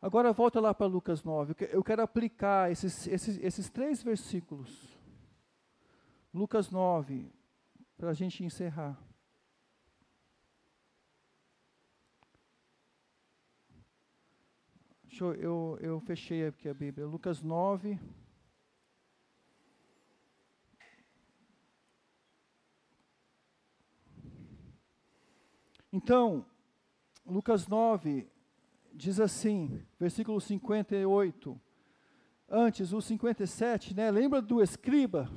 [0.00, 1.54] Agora volta lá para Lucas 9.
[1.70, 4.98] Eu quero aplicar esses, esses, esses três versículos.
[6.32, 7.30] Lucas 9,
[7.96, 8.98] para a gente encerrar.
[15.14, 17.06] Deixa eu, eu, eu fechei aqui a Bíblia.
[17.06, 18.00] Lucas 9.
[25.92, 26.44] Então,
[27.24, 28.28] Lucas 9
[28.92, 31.60] diz assim, versículo 58.
[32.48, 34.10] Antes, o 57, né?
[34.10, 35.30] Lembra do escriba?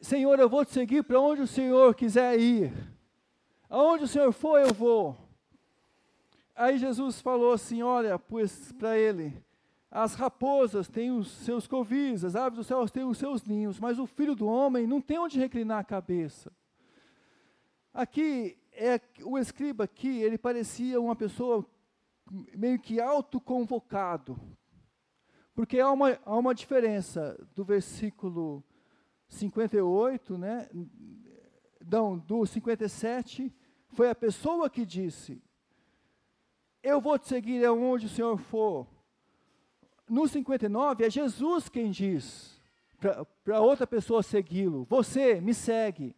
[0.00, 2.72] Senhor, eu vou te seguir para onde o Senhor quiser ir.
[3.68, 5.23] Aonde o Senhor for, eu vou.
[6.54, 9.42] Aí Jesus falou assim: Olha, pois para ele,
[9.90, 13.98] As raposas têm os seus covis, as aves do céu têm os seus ninhos, mas
[13.98, 16.52] o filho do homem não tem onde reclinar a cabeça.
[17.92, 21.64] Aqui, é, o escriba aqui, ele parecia uma pessoa
[22.56, 24.36] meio que autoconvocado.
[25.54, 28.64] Porque há uma, há uma diferença do versículo
[29.28, 30.68] 58, né?
[31.88, 33.54] Não, do 57,
[33.90, 35.40] foi a pessoa que disse:
[36.84, 38.86] Eu vou te seguir aonde o Senhor for.
[40.06, 42.54] No 59, é Jesus quem diz
[43.42, 46.14] para outra pessoa segui-lo: Você me segue.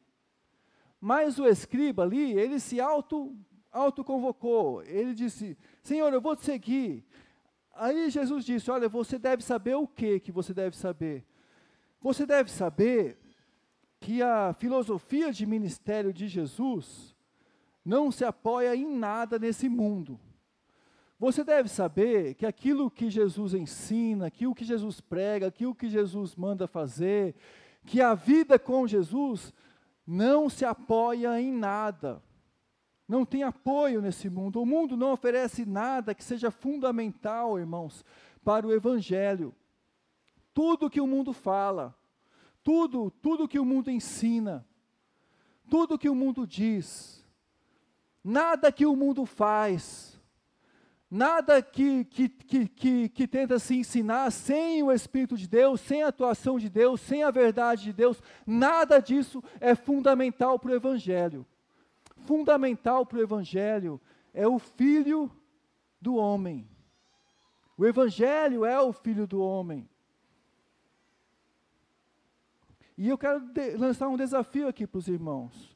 [1.00, 3.32] Mas o escriba ali, ele se auto
[3.72, 4.82] autoconvocou.
[4.82, 7.04] Ele disse: Senhor, eu vou te seguir.
[7.72, 11.24] Aí Jesus disse: Olha, você deve saber o que que você deve saber.
[12.00, 13.18] Você deve saber
[14.00, 17.14] que a filosofia de ministério de Jesus
[17.84, 20.18] não se apoia em nada nesse mundo.
[21.18, 26.36] Você deve saber que aquilo que Jesus ensina, aquilo que Jesus prega, aquilo que Jesus
[26.36, 27.34] manda fazer,
[27.86, 29.54] que a vida com Jesus
[30.06, 32.22] não se apoia em nada.
[33.08, 34.60] Não tem apoio nesse mundo.
[34.60, 38.04] O mundo não oferece nada que seja fundamental, irmãos,
[38.44, 39.54] para o evangelho.
[40.52, 41.96] Tudo que o mundo fala,
[42.62, 44.66] tudo, tudo que o mundo ensina,
[45.70, 47.24] tudo que o mundo diz,
[48.24, 50.15] nada que o mundo faz,
[51.10, 56.02] nada que, que, que, que, que tenta se ensinar sem o Espírito de Deus, sem
[56.02, 60.74] a atuação de Deus, sem a verdade de Deus, nada disso é fundamental para o
[60.74, 61.46] Evangelho
[62.26, 64.00] fundamental para o Evangelho
[64.34, 65.30] é o Filho
[66.00, 66.68] do homem.
[67.78, 69.88] O Evangelho é o Filho do homem.
[72.98, 73.42] E eu quero
[73.78, 75.75] lançar um desafio aqui para os irmãos.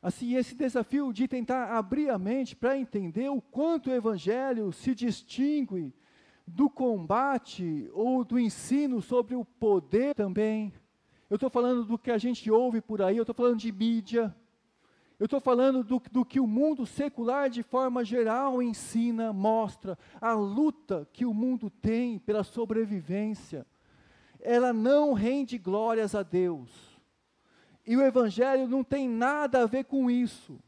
[0.00, 4.94] Assim, esse desafio de tentar abrir a mente para entender o quanto o Evangelho se
[4.94, 5.92] distingue
[6.46, 10.72] do combate ou do ensino sobre o poder também.
[11.28, 14.34] Eu estou falando do que a gente ouve por aí, eu estou falando de mídia,
[15.18, 20.32] eu estou falando do, do, que o mundo secular, de forma geral, ensina, mostra, a
[20.32, 23.66] luta que o mundo tem pela sobrevivência.
[24.40, 26.87] Ela não rende glórias a Deus.
[27.88, 30.62] E o Evangelho não tem nada a ver com isso.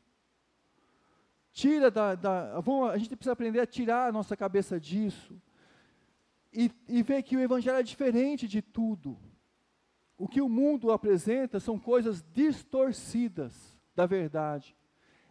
[1.53, 2.15] Tira da.
[2.15, 5.39] da vamos, a gente precisa aprender a tirar a nossa cabeça disso.
[6.51, 9.19] E, e ver que o Evangelho é diferente de tudo.
[10.17, 14.75] O que o mundo apresenta são coisas distorcidas da verdade.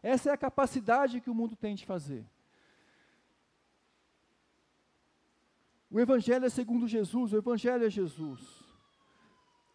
[0.04, 2.24] Essa é a capacidade que o mundo tem de fazer.
[5.90, 8.69] O Evangelho é segundo Jesus, o Evangelho é Jesus.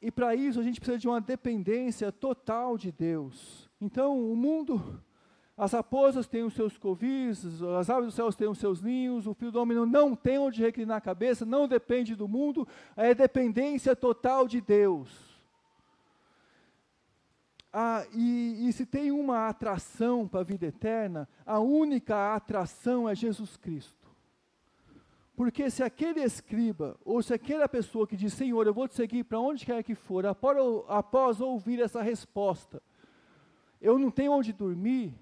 [0.04, 3.70] E para isso a gente precisa de uma dependência total de Deus.
[3.80, 5.02] Então, o mundo,
[5.56, 7.42] as raposas têm os seus covis,
[7.78, 10.60] as aves dos céus têm os seus ninhos, o filho do homem não tem onde
[10.60, 15.08] reclinar a cabeça, não depende do mundo, é dependência total de Deus.
[17.72, 23.14] Ah, e, e se tem uma atração para a vida eterna, a única atração é
[23.14, 24.03] Jesus Cristo.
[25.36, 29.24] Porque se aquele escriba, ou se aquela pessoa que diz, Senhor, eu vou te seguir
[29.24, 30.56] para onde quer que for, após,
[30.88, 32.80] após ouvir essa resposta,
[33.80, 35.12] eu não tenho onde dormir,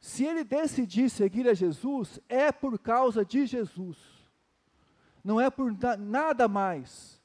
[0.00, 3.98] se ele decidir seguir a Jesus, é por causa de Jesus,
[5.22, 7.22] não é por nada mais.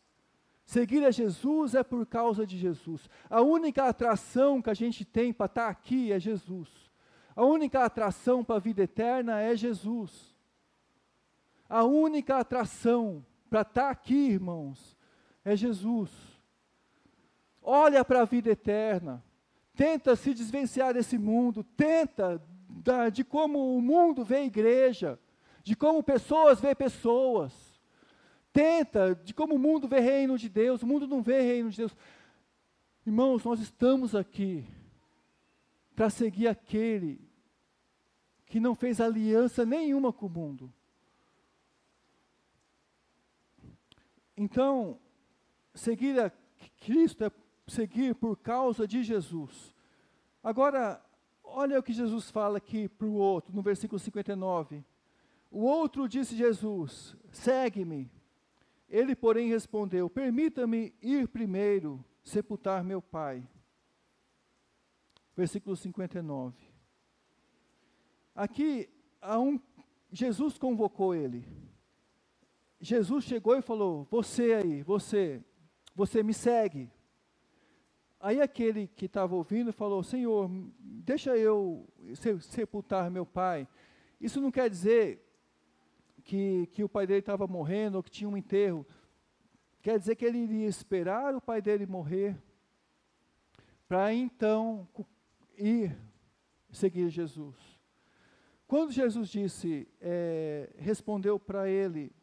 [0.66, 3.10] Seguir a Jesus é por causa de Jesus.
[3.28, 6.70] A única atração que a gente tem para estar tá aqui é Jesus.
[7.36, 10.39] A única atração para a vida eterna é Jesus.
[11.70, 14.98] A única atração para estar tá aqui, irmãos,
[15.46, 16.10] é Jesus.
[17.62, 19.24] Olha para a vida eterna.
[19.76, 21.64] Tenta se desvencilhar desse mundo.
[21.64, 25.20] Tenta da, de como o mundo vê a igreja.
[25.64, 27.70] De como pessoas vê pessoas
[28.52, 31.78] tenta, de como o mundo vê reino de Deus, o mundo não vê reino de
[31.78, 31.96] Deus.
[33.06, 34.66] Irmãos, nós estamos aqui
[35.96, 37.22] para seguir aquele
[38.46, 40.74] que não fez aliança nenhuma com o mundo.
[44.42, 44.98] Então,
[45.76, 46.32] seguir a
[46.80, 47.32] Cristo é
[47.68, 49.76] seguir por causa de Jesus.
[50.42, 51.04] Agora,
[51.44, 54.82] olha o que Jesus fala aqui para o outro, no versículo 59.
[55.52, 58.10] O outro disse Jesus: segue-me.
[58.88, 63.46] Ele, porém, respondeu: Permita-me ir primeiro sepultar meu pai.
[65.36, 66.56] Versículo 59.
[68.34, 68.90] Aqui,
[69.22, 69.60] um,
[70.14, 71.46] Jesus convocou ele.
[72.80, 75.44] Jesus chegou e falou: Você aí, você,
[75.94, 76.90] você me segue.
[78.20, 80.50] Aí aquele que estava ouvindo falou: Senhor,
[80.80, 81.88] deixa eu
[82.42, 83.68] sepultar meu pai.
[84.20, 85.26] Isso não quer dizer
[86.24, 88.86] que, que o pai dele estava morrendo ou que tinha um enterro,
[89.82, 92.38] quer dizer que ele iria esperar o pai dele morrer
[93.88, 94.88] para então
[95.58, 95.98] ir
[96.72, 97.56] seguir Jesus.
[98.68, 102.14] Quando Jesus disse, é, respondeu para ele,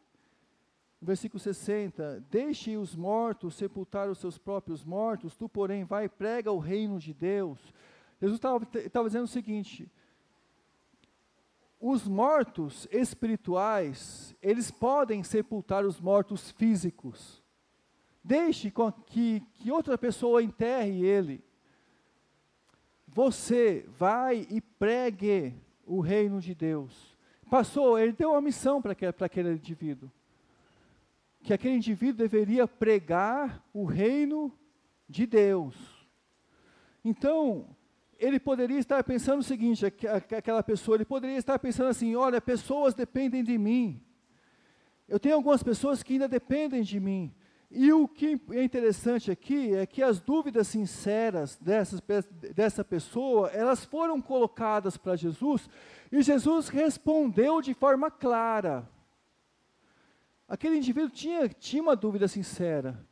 [1.01, 6.57] versículo 60, deixe os mortos sepultar os seus próprios mortos, tu porém vai prega o
[6.57, 7.59] reino de Deus.
[8.19, 8.39] Jesus
[8.75, 9.91] estava dizendo o seguinte,
[11.79, 17.43] os mortos espirituais, eles podem sepultar os mortos físicos.
[18.23, 18.73] Deixe
[19.05, 21.43] que, que outra pessoa enterre ele.
[23.07, 27.15] Você vai e pregue o reino de Deus.
[27.49, 30.11] Passou, ele deu uma missão para aquele indivíduo.
[31.47, 34.51] Que aquele indivíduo deveria pregar o reino
[35.07, 35.77] de Deus.
[37.05, 37.69] Então,
[38.19, 42.93] ele poderia estar pensando o seguinte, aquela pessoa, ele poderia estar pensando assim, olha, pessoas
[42.93, 44.03] dependem de mim.
[45.07, 47.33] Eu tenho algumas pessoas que ainda dependem de mim.
[47.71, 52.01] E o que é interessante aqui é que as dúvidas sinceras dessas,
[52.53, 55.69] dessa pessoa, elas foram colocadas para Jesus,
[56.11, 58.85] e Jesus respondeu de forma clara.
[60.47, 63.05] Aquele indivíduo tinha, tinha uma dúvida sincera.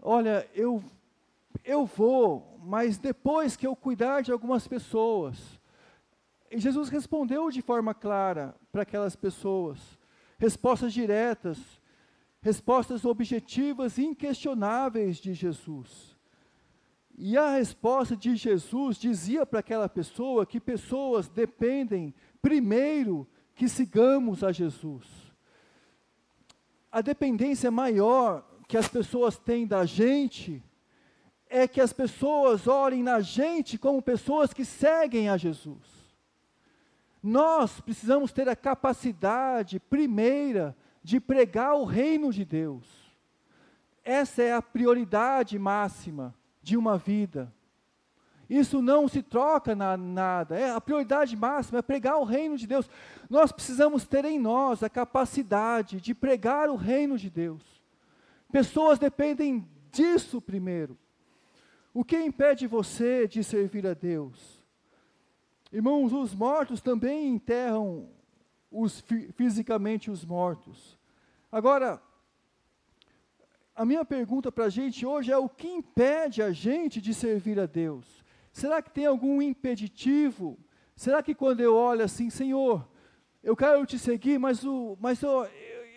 [0.00, 0.82] Olha, eu
[1.64, 5.60] eu vou, mas depois que eu cuidar de algumas pessoas.
[6.50, 9.78] E Jesus respondeu de forma clara para aquelas pessoas,
[10.38, 11.58] respostas diretas,
[12.40, 16.16] respostas objetivas e inquestionáveis de Jesus.
[17.16, 24.44] E a resposta de Jesus dizia para aquela pessoa que pessoas dependem primeiro que sigamos
[24.44, 25.27] a Jesus.
[26.90, 30.62] A dependência maior que as pessoas têm da gente
[31.48, 35.98] é que as pessoas olhem na gente como pessoas que seguem a Jesus.
[37.22, 42.84] Nós precisamos ter a capacidade primeira de pregar o reino de Deus.
[44.04, 47.52] Essa é a prioridade máxima de uma vida.
[48.48, 50.58] Isso não se troca na nada.
[50.58, 52.88] É a prioridade máxima é pregar o reino de Deus.
[53.28, 57.62] Nós precisamos ter em nós a capacidade de pregar o reino de Deus.
[58.50, 60.96] Pessoas dependem disso primeiro.
[61.92, 64.64] O que impede você de servir a Deus?
[65.70, 68.08] Irmãos, os mortos também enterram
[68.70, 70.98] os, fisicamente os mortos.
[71.52, 72.00] Agora,
[73.74, 77.60] a minha pergunta para a gente hoje é: o que impede a gente de servir
[77.60, 78.24] a Deus?
[78.52, 80.58] Será que tem algum impeditivo?
[80.96, 82.88] Será que quando eu olho assim, Senhor,
[83.42, 85.46] eu quero te seguir, mas, o, mas eu,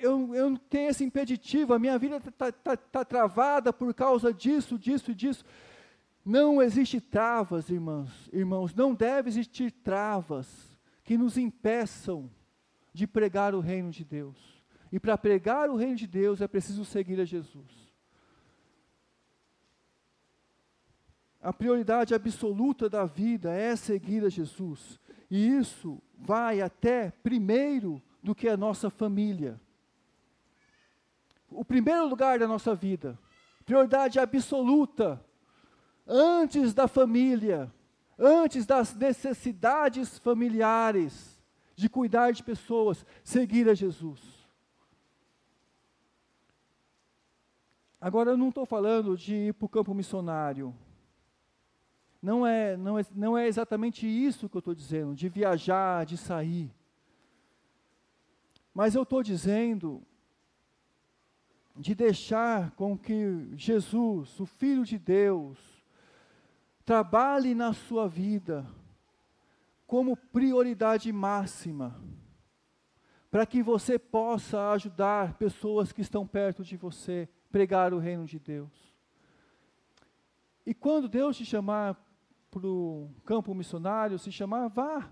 [0.02, 4.78] eu, tenho esse impeditivo, a minha vida está tá, tá, tá travada por causa disso,
[4.78, 5.44] disso e disso.
[6.24, 10.48] Não existe travas, irmãos, irmãos, não deve existir travas
[11.04, 12.30] que nos impeçam
[12.94, 14.38] de pregar o reino de Deus.
[14.92, 17.91] E para pregar o reino de Deus é preciso seguir a Jesus.
[21.42, 25.00] A prioridade absoluta da vida é seguir a Jesus.
[25.30, 29.60] E isso vai até primeiro do que a nossa família.
[31.50, 33.18] O primeiro lugar da nossa vida,
[33.66, 35.24] prioridade absoluta
[36.06, 37.74] antes da família,
[38.18, 41.42] antes das necessidades familiares,
[41.76, 44.20] de cuidar de pessoas, seguir a Jesus.
[48.00, 50.76] Agora, eu não estou falando de ir para o campo missionário.
[52.22, 56.18] Não é, não, é, não é exatamente isso que eu estou dizendo, de viajar, de
[56.18, 56.72] sair.
[58.74, 60.02] Mas eu estou dizendo
[61.76, 65.82] de deixar com que Jesus, o Filho de Deus,
[66.92, 68.66] Trabalhe na sua vida
[69.86, 71.96] como prioridade máxima,
[73.30, 78.40] para que você possa ajudar pessoas que estão perto de você, pregar o reino de
[78.40, 78.94] Deus.
[80.66, 81.96] E quando Deus te chamar
[82.52, 85.10] para o campo missionário, se chamar, vá.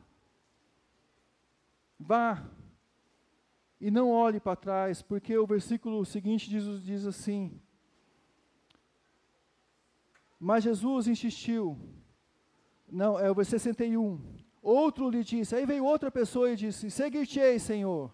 [1.98, 2.46] Vá.
[3.82, 7.60] E não olhe para trás, porque o versículo seguinte diz, diz assim:
[10.40, 11.78] mas Jesus insistiu.
[12.90, 14.22] Não, é o versículo 61.
[14.62, 18.14] Outro lhe disse, aí veio outra pessoa e disse: Seguir-te-ei, Senhor,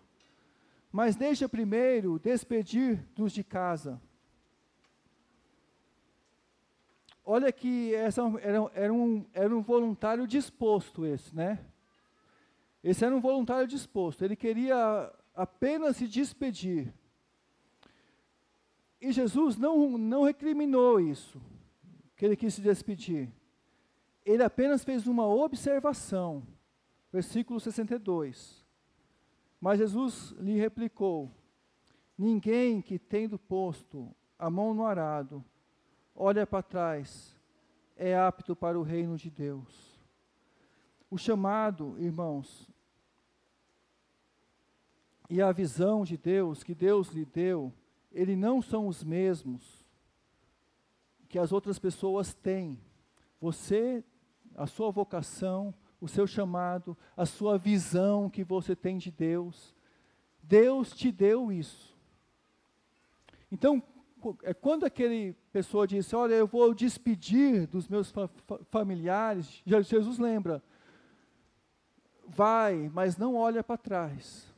[0.91, 4.01] mas deixa primeiro despedir dos de casa.
[7.25, 11.59] Olha que essa era, era, um, era um voluntário disposto, esse, né?
[12.83, 16.93] Esse era um voluntário disposto, ele queria apenas se despedir.
[19.01, 21.41] E Jesus não, não recriminou isso
[22.15, 23.31] que ele quis se despedir.
[24.23, 26.45] Ele apenas fez uma observação.
[27.11, 28.63] Versículo 62.
[29.59, 31.31] Mas Jesus lhe replicou:
[32.17, 35.43] Ninguém que tendo posto a mão no arado,
[36.15, 37.35] olha para trás,
[37.95, 39.99] é apto para o reino de Deus.
[41.09, 42.69] O chamado, irmãos,
[45.29, 47.73] e a visão de Deus que Deus lhe deu,
[48.11, 49.85] ele não são os mesmos
[51.27, 52.79] que as outras pessoas têm.
[53.41, 54.03] Você,
[54.55, 59.75] a sua vocação, o seu chamado, a sua visão que você tem de Deus,
[60.41, 61.95] Deus te deu isso.
[63.51, 63.81] Então,
[64.43, 68.29] é quando aquele pessoa disse, olha, eu vou despedir dos meus fa
[68.71, 70.63] familiares, Jesus lembra,
[72.27, 74.53] vai, mas não olha para trás.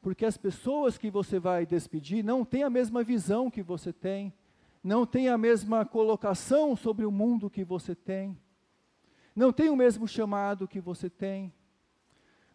[0.00, 4.32] Porque as pessoas que você vai despedir não têm a mesma visão que você tem,
[4.82, 8.38] não têm a mesma colocação sobre o mundo que você tem,
[9.36, 11.52] não têm o mesmo chamado que você tem.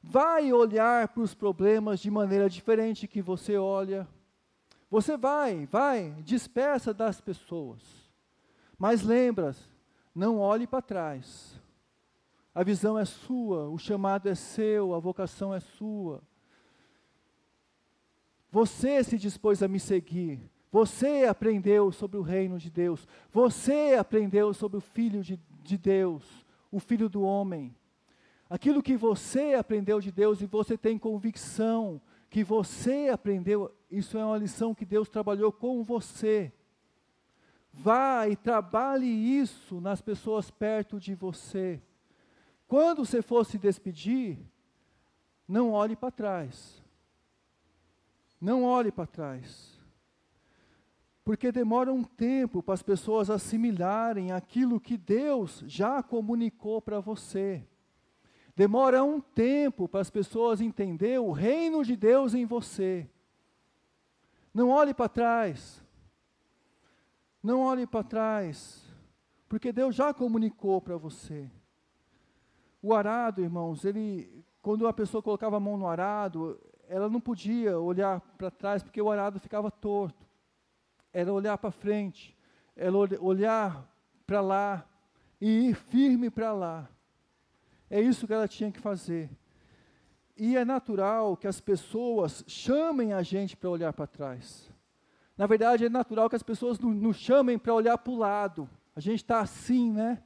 [0.02, 4.08] Vai olhar para os problemas de maneira diferente que você olha.
[4.90, 7.82] Você vai, vai, despeça das pessoas.
[8.78, 9.56] Mas lembra,
[10.14, 11.60] não olhe para trás.
[12.54, 16.22] A visão é sua, o chamado é seu, a vocação é sua.
[18.52, 20.40] Você se dispôs a me seguir.
[20.72, 23.08] Você aprendeu sobre o reino de Deus.
[23.32, 27.76] Você aprendeu sobre o Filho de, de Deus, o Filho do homem.
[28.50, 34.26] Aquilo que você aprendeu de Deus e você tem convicção que você aprendeu, isso é
[34.26, 36.52] uma lição que Deus trabalhou com você.
[37.72, 41.82] Vá e trabalhe isso nas pessoas perto de você.
[42.68, 44.38] Quando você for se despedir,
[45.48, 46.84] não olhe para trás.
[48.40, 49.80] Não olhe para trás.
[51.24, 57.66] Porque demora um tempo para as pessoas assimilarem aquilo que Deus já comunicou para você.
[58.56, 63.10] Demora um tempo para as pessoas entenderem o reino de Deus em você.
[64.56, 65.84] Não olhe para trás.
[67.44, 68.88] Não olhe para trás.
[69.50, 71.52] Porque Deus já comunicou para você.
[72.82, 77.78] O arado, irmãos, ele, quando a pessoa colocava a mão no arado, ela não podia
[77.78, 80.26] olhar para trás porque o arado ficava torto.
[81.12, 82.34] Era olhar para frente,
[82.78, 83.86] era olhar
[84.26, 84.88] para lá
[85.42, 86.90] e ir firme para lá.
[87.90, 89.30] É isso que ela tinha que fazer.
[90.38, 94.70] E é natural que as pessoas chamem a gente para olhar para trás.
[95.38, 98.70] Na verdade, é natural que as pessoas nos chamem para olhar para o lado.
[98.96, 100.22] A gente está assim, né?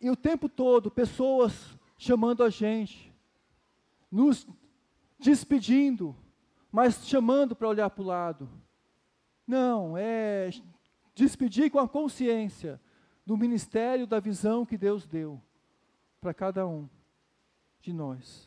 [0.00, 3.12] E o tempo todo, pessoas chamando a gente,
[4.10, 4.46] nos
[5.18, 6.14] despedindo,
[6.70, 8.48] mas chamando para olhar para o lado.
[9.46, 10.50] Não, é
[11.14, 12.80] despedir com a consciência
[13.24, 15.40] do ministério, da visão que Deus deu
[16.20, 16.88] para cada um
[17.80, 18.45] de nós.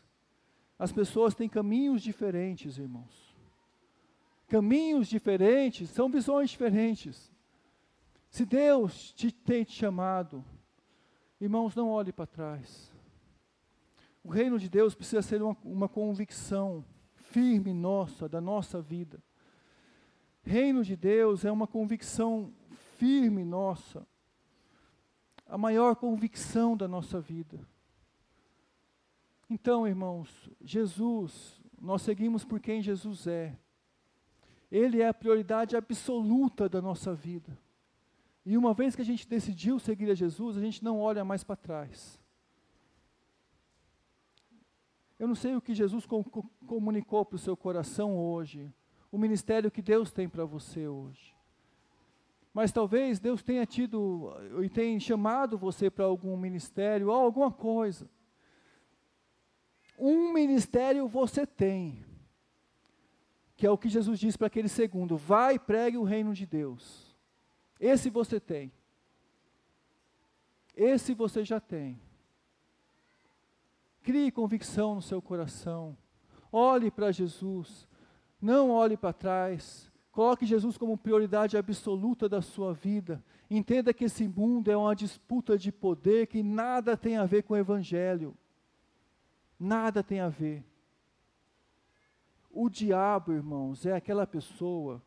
[0.79, 3.35] As pessoas têm caminhos diferentes, irmãos.
[4.47, 7.29] Caminhos diferentes são visões diferentes.
[8.29, 10.43] Se Deus te tem te chamado,
[11.39, 12.89] irmãos, não olhe para trás.
[14.23, 19.21] O reino de Deus precisa ser uma, uma convicção firme nossa, da nossa vida.
[20.41, 22.53] Reino de Deus é uma convicção
[22.97, 24.07] firme nossa,
[25.45, 27.59] a maior convicção da nossa vida.
[29.49, 33.57] Então, irmãos, Jesus, nós seguimos por quem Jesus é.
[34.71, 37.57] Ele é a prioridade absoluta da nossa vida.
[38.45, 41.43] E uma vez que a gente decidiu seguir a Jesus, a gente não olha mais
[41.43, 42.19] para trás.
[45.17, 48.71] Eu não sei o que Jesus com, com, comunicou para o seu coração hoje,
[49.11, 51.35] o ministério que Deus tem para você hoje.
[52.53, 54.31] Mas talvez Deus tenha tido
[54.63, 58.09] e tenha chamado você para algum ministério ou alguma coisa.
[59.99, 62.05] Um ministério você tem,
[63.57, 66.45] que é o que Jesus disse para aquele segundo: vai e pregue o reino de
[66.45, 67.13] Deus.
[67.77, 68.71] Esse você tem.
[70.75, 71.99] Esse você já tem.
[74.01, 75.97] Crie convicção no seu coração.
[76.51, 77.85] Olhe para Jesus.
[78.41, 79.91] Não olhe para trás.
[80.11, 83.23] Coloque Jesus como prioridade absoluta da sua vida.
[83.49, 87.53] Entenda que esse mundo é uma disputa de poder que nada tem a ver com
[87.53, 88.35] o Evangelho.
[89.59, 90.63] Nada tem a ver.
[92.49, 95.03] O diabo, irmãos, é aquela pessoa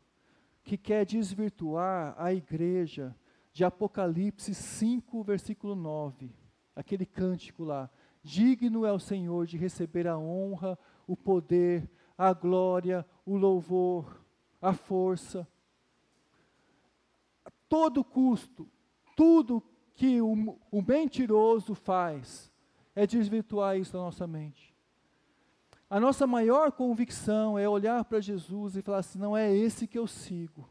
[0.62, 3.16] que quer desvirtuar a igreja
[3.50, 6.30] de Apocalipse 5, versículo 9.
[6.76, 7.90] Aquele cântico lá.
[8.22, 14.22] Digno é o Senhor de receber a honra, o poder, a glória, o louvor,
[14.60, 15.48] a força.
[17.44, 18.68] A todo custo,
[19.16, 19.62] tudo
[19.94, 22.51] que o, o mentiroso faz
[22.94, 24.72] é desvirtuar isso da nossa mente.
[25.88, 29.98] A nossa maior convicção é olhar para Jesus e falar assim: não é esse que
[29.98, 30.68] eu sigo,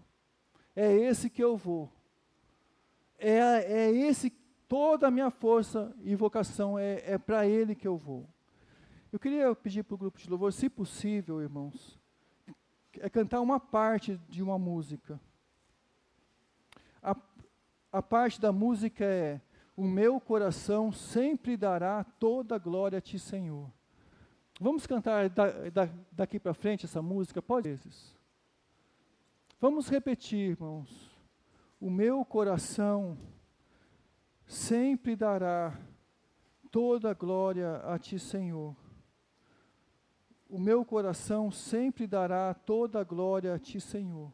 [0.75, 1.91] é esse que eu vou.
[3.19, 4.31] É, é esse,
[4.67, 8.27] toda a minha força e vocação é, é para ele que eu vou.
[9.11, 11.99] Eu queria pedir para o grupo de louvor, se possível, irmãos,
[12.99, 15.19] é cantar uma parte de uma música.
[17.03, 17.15] A,
[17.91, 19.39] a parte da música é:
[19.81, 23.67] O meu coração sempre dará toda a glória a ti, Senhor.
[24.59, 27.41] Vamos cantar da, da, daqui para frente essa música?
[27.41, 28.15] Pode vezes.
[29.59, 31.19] Vamos repetir, irmãos.
[31.79, 33.17] O meu coração
[34.45, 35.75] sempre dará
[36.69, 38.75] toda a glória a ti, Senhor.
[40.47, 44.31] O meu coração sempre dará toda a glória a ti, Senhor.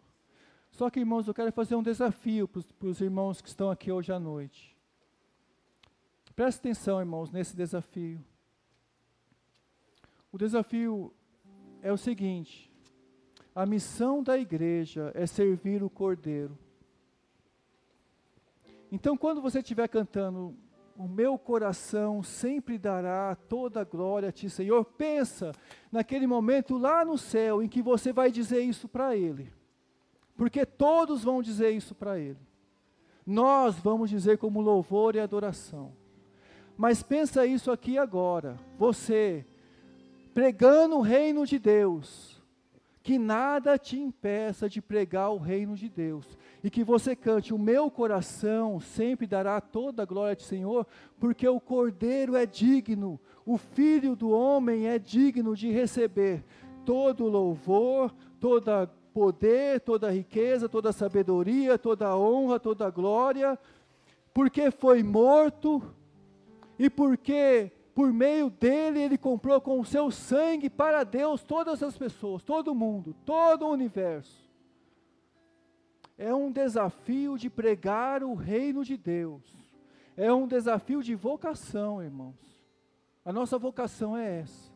[0.71, 4.11] Só que, irmãos, eu quero fazer um desafio para os irmãos que estão aqui hoje
[4.11, 4.76] à noite.
[6.37, 8.23] Preste atenção, irmãos, nesse desafio.
[10.31, 11.11] O desafio
[11.81, 12.71] é o seguinte:
[13.55, 16.55] a missão da igreja é servir o Cordeiro.
[18.91, 20.55] Então, quando você estiver cantando,
[20.95, 24.85] o meu coração sempre dará toda a glória a ti, Senhor.
[24.85, 25.53] Pensa
[25.91, 29.51] naquele momento lá no céu em que você vai dizer isso para Ele,
[30.35, 32.37] porque todos vão dizer isso para Ele.
[33.25, 36.05] Nós vamos dizer como louvor e adoração.
[36.77, 38.57] Mas pensa isso aqui agora.
[38.77, 39.45] Você
[40.33, 42.39] pregando o reino de Deus,
[43.01, 47.57] que nada te impeça de pregar o reino de Deus, e que você cante: O
[47.57, 50.85] meu coração sempre dará toda a glória de Senhor,
[51.19, 56.43] porque o Cordeiro é digno, o Filho do Homem é digno de receber
[56.85, 63.57] todo louvor, toda poder, toda riqueza, toda sabedoria, toda honra, toda glória,
[64.31, 65.81] porque foi morto
[66.77, 71.97] e porque por meio dele, ele comprou com o seu sangue para Deus todas as
[71.97, 74.47] pessoas, todo mundo, todo o universo.
[76.15, 79.41] É um desafio de pregar o reino de Deus.
[80.15, 82.35] É um desafio de vocação, irmãos.
[83.25, 84.71] A nossa vocação é essa.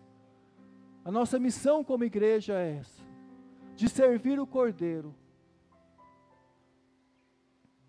[1.05, 3.03] A nossa missão como igreja é essa:
[3.75, 5.13] de servir o Cordeiro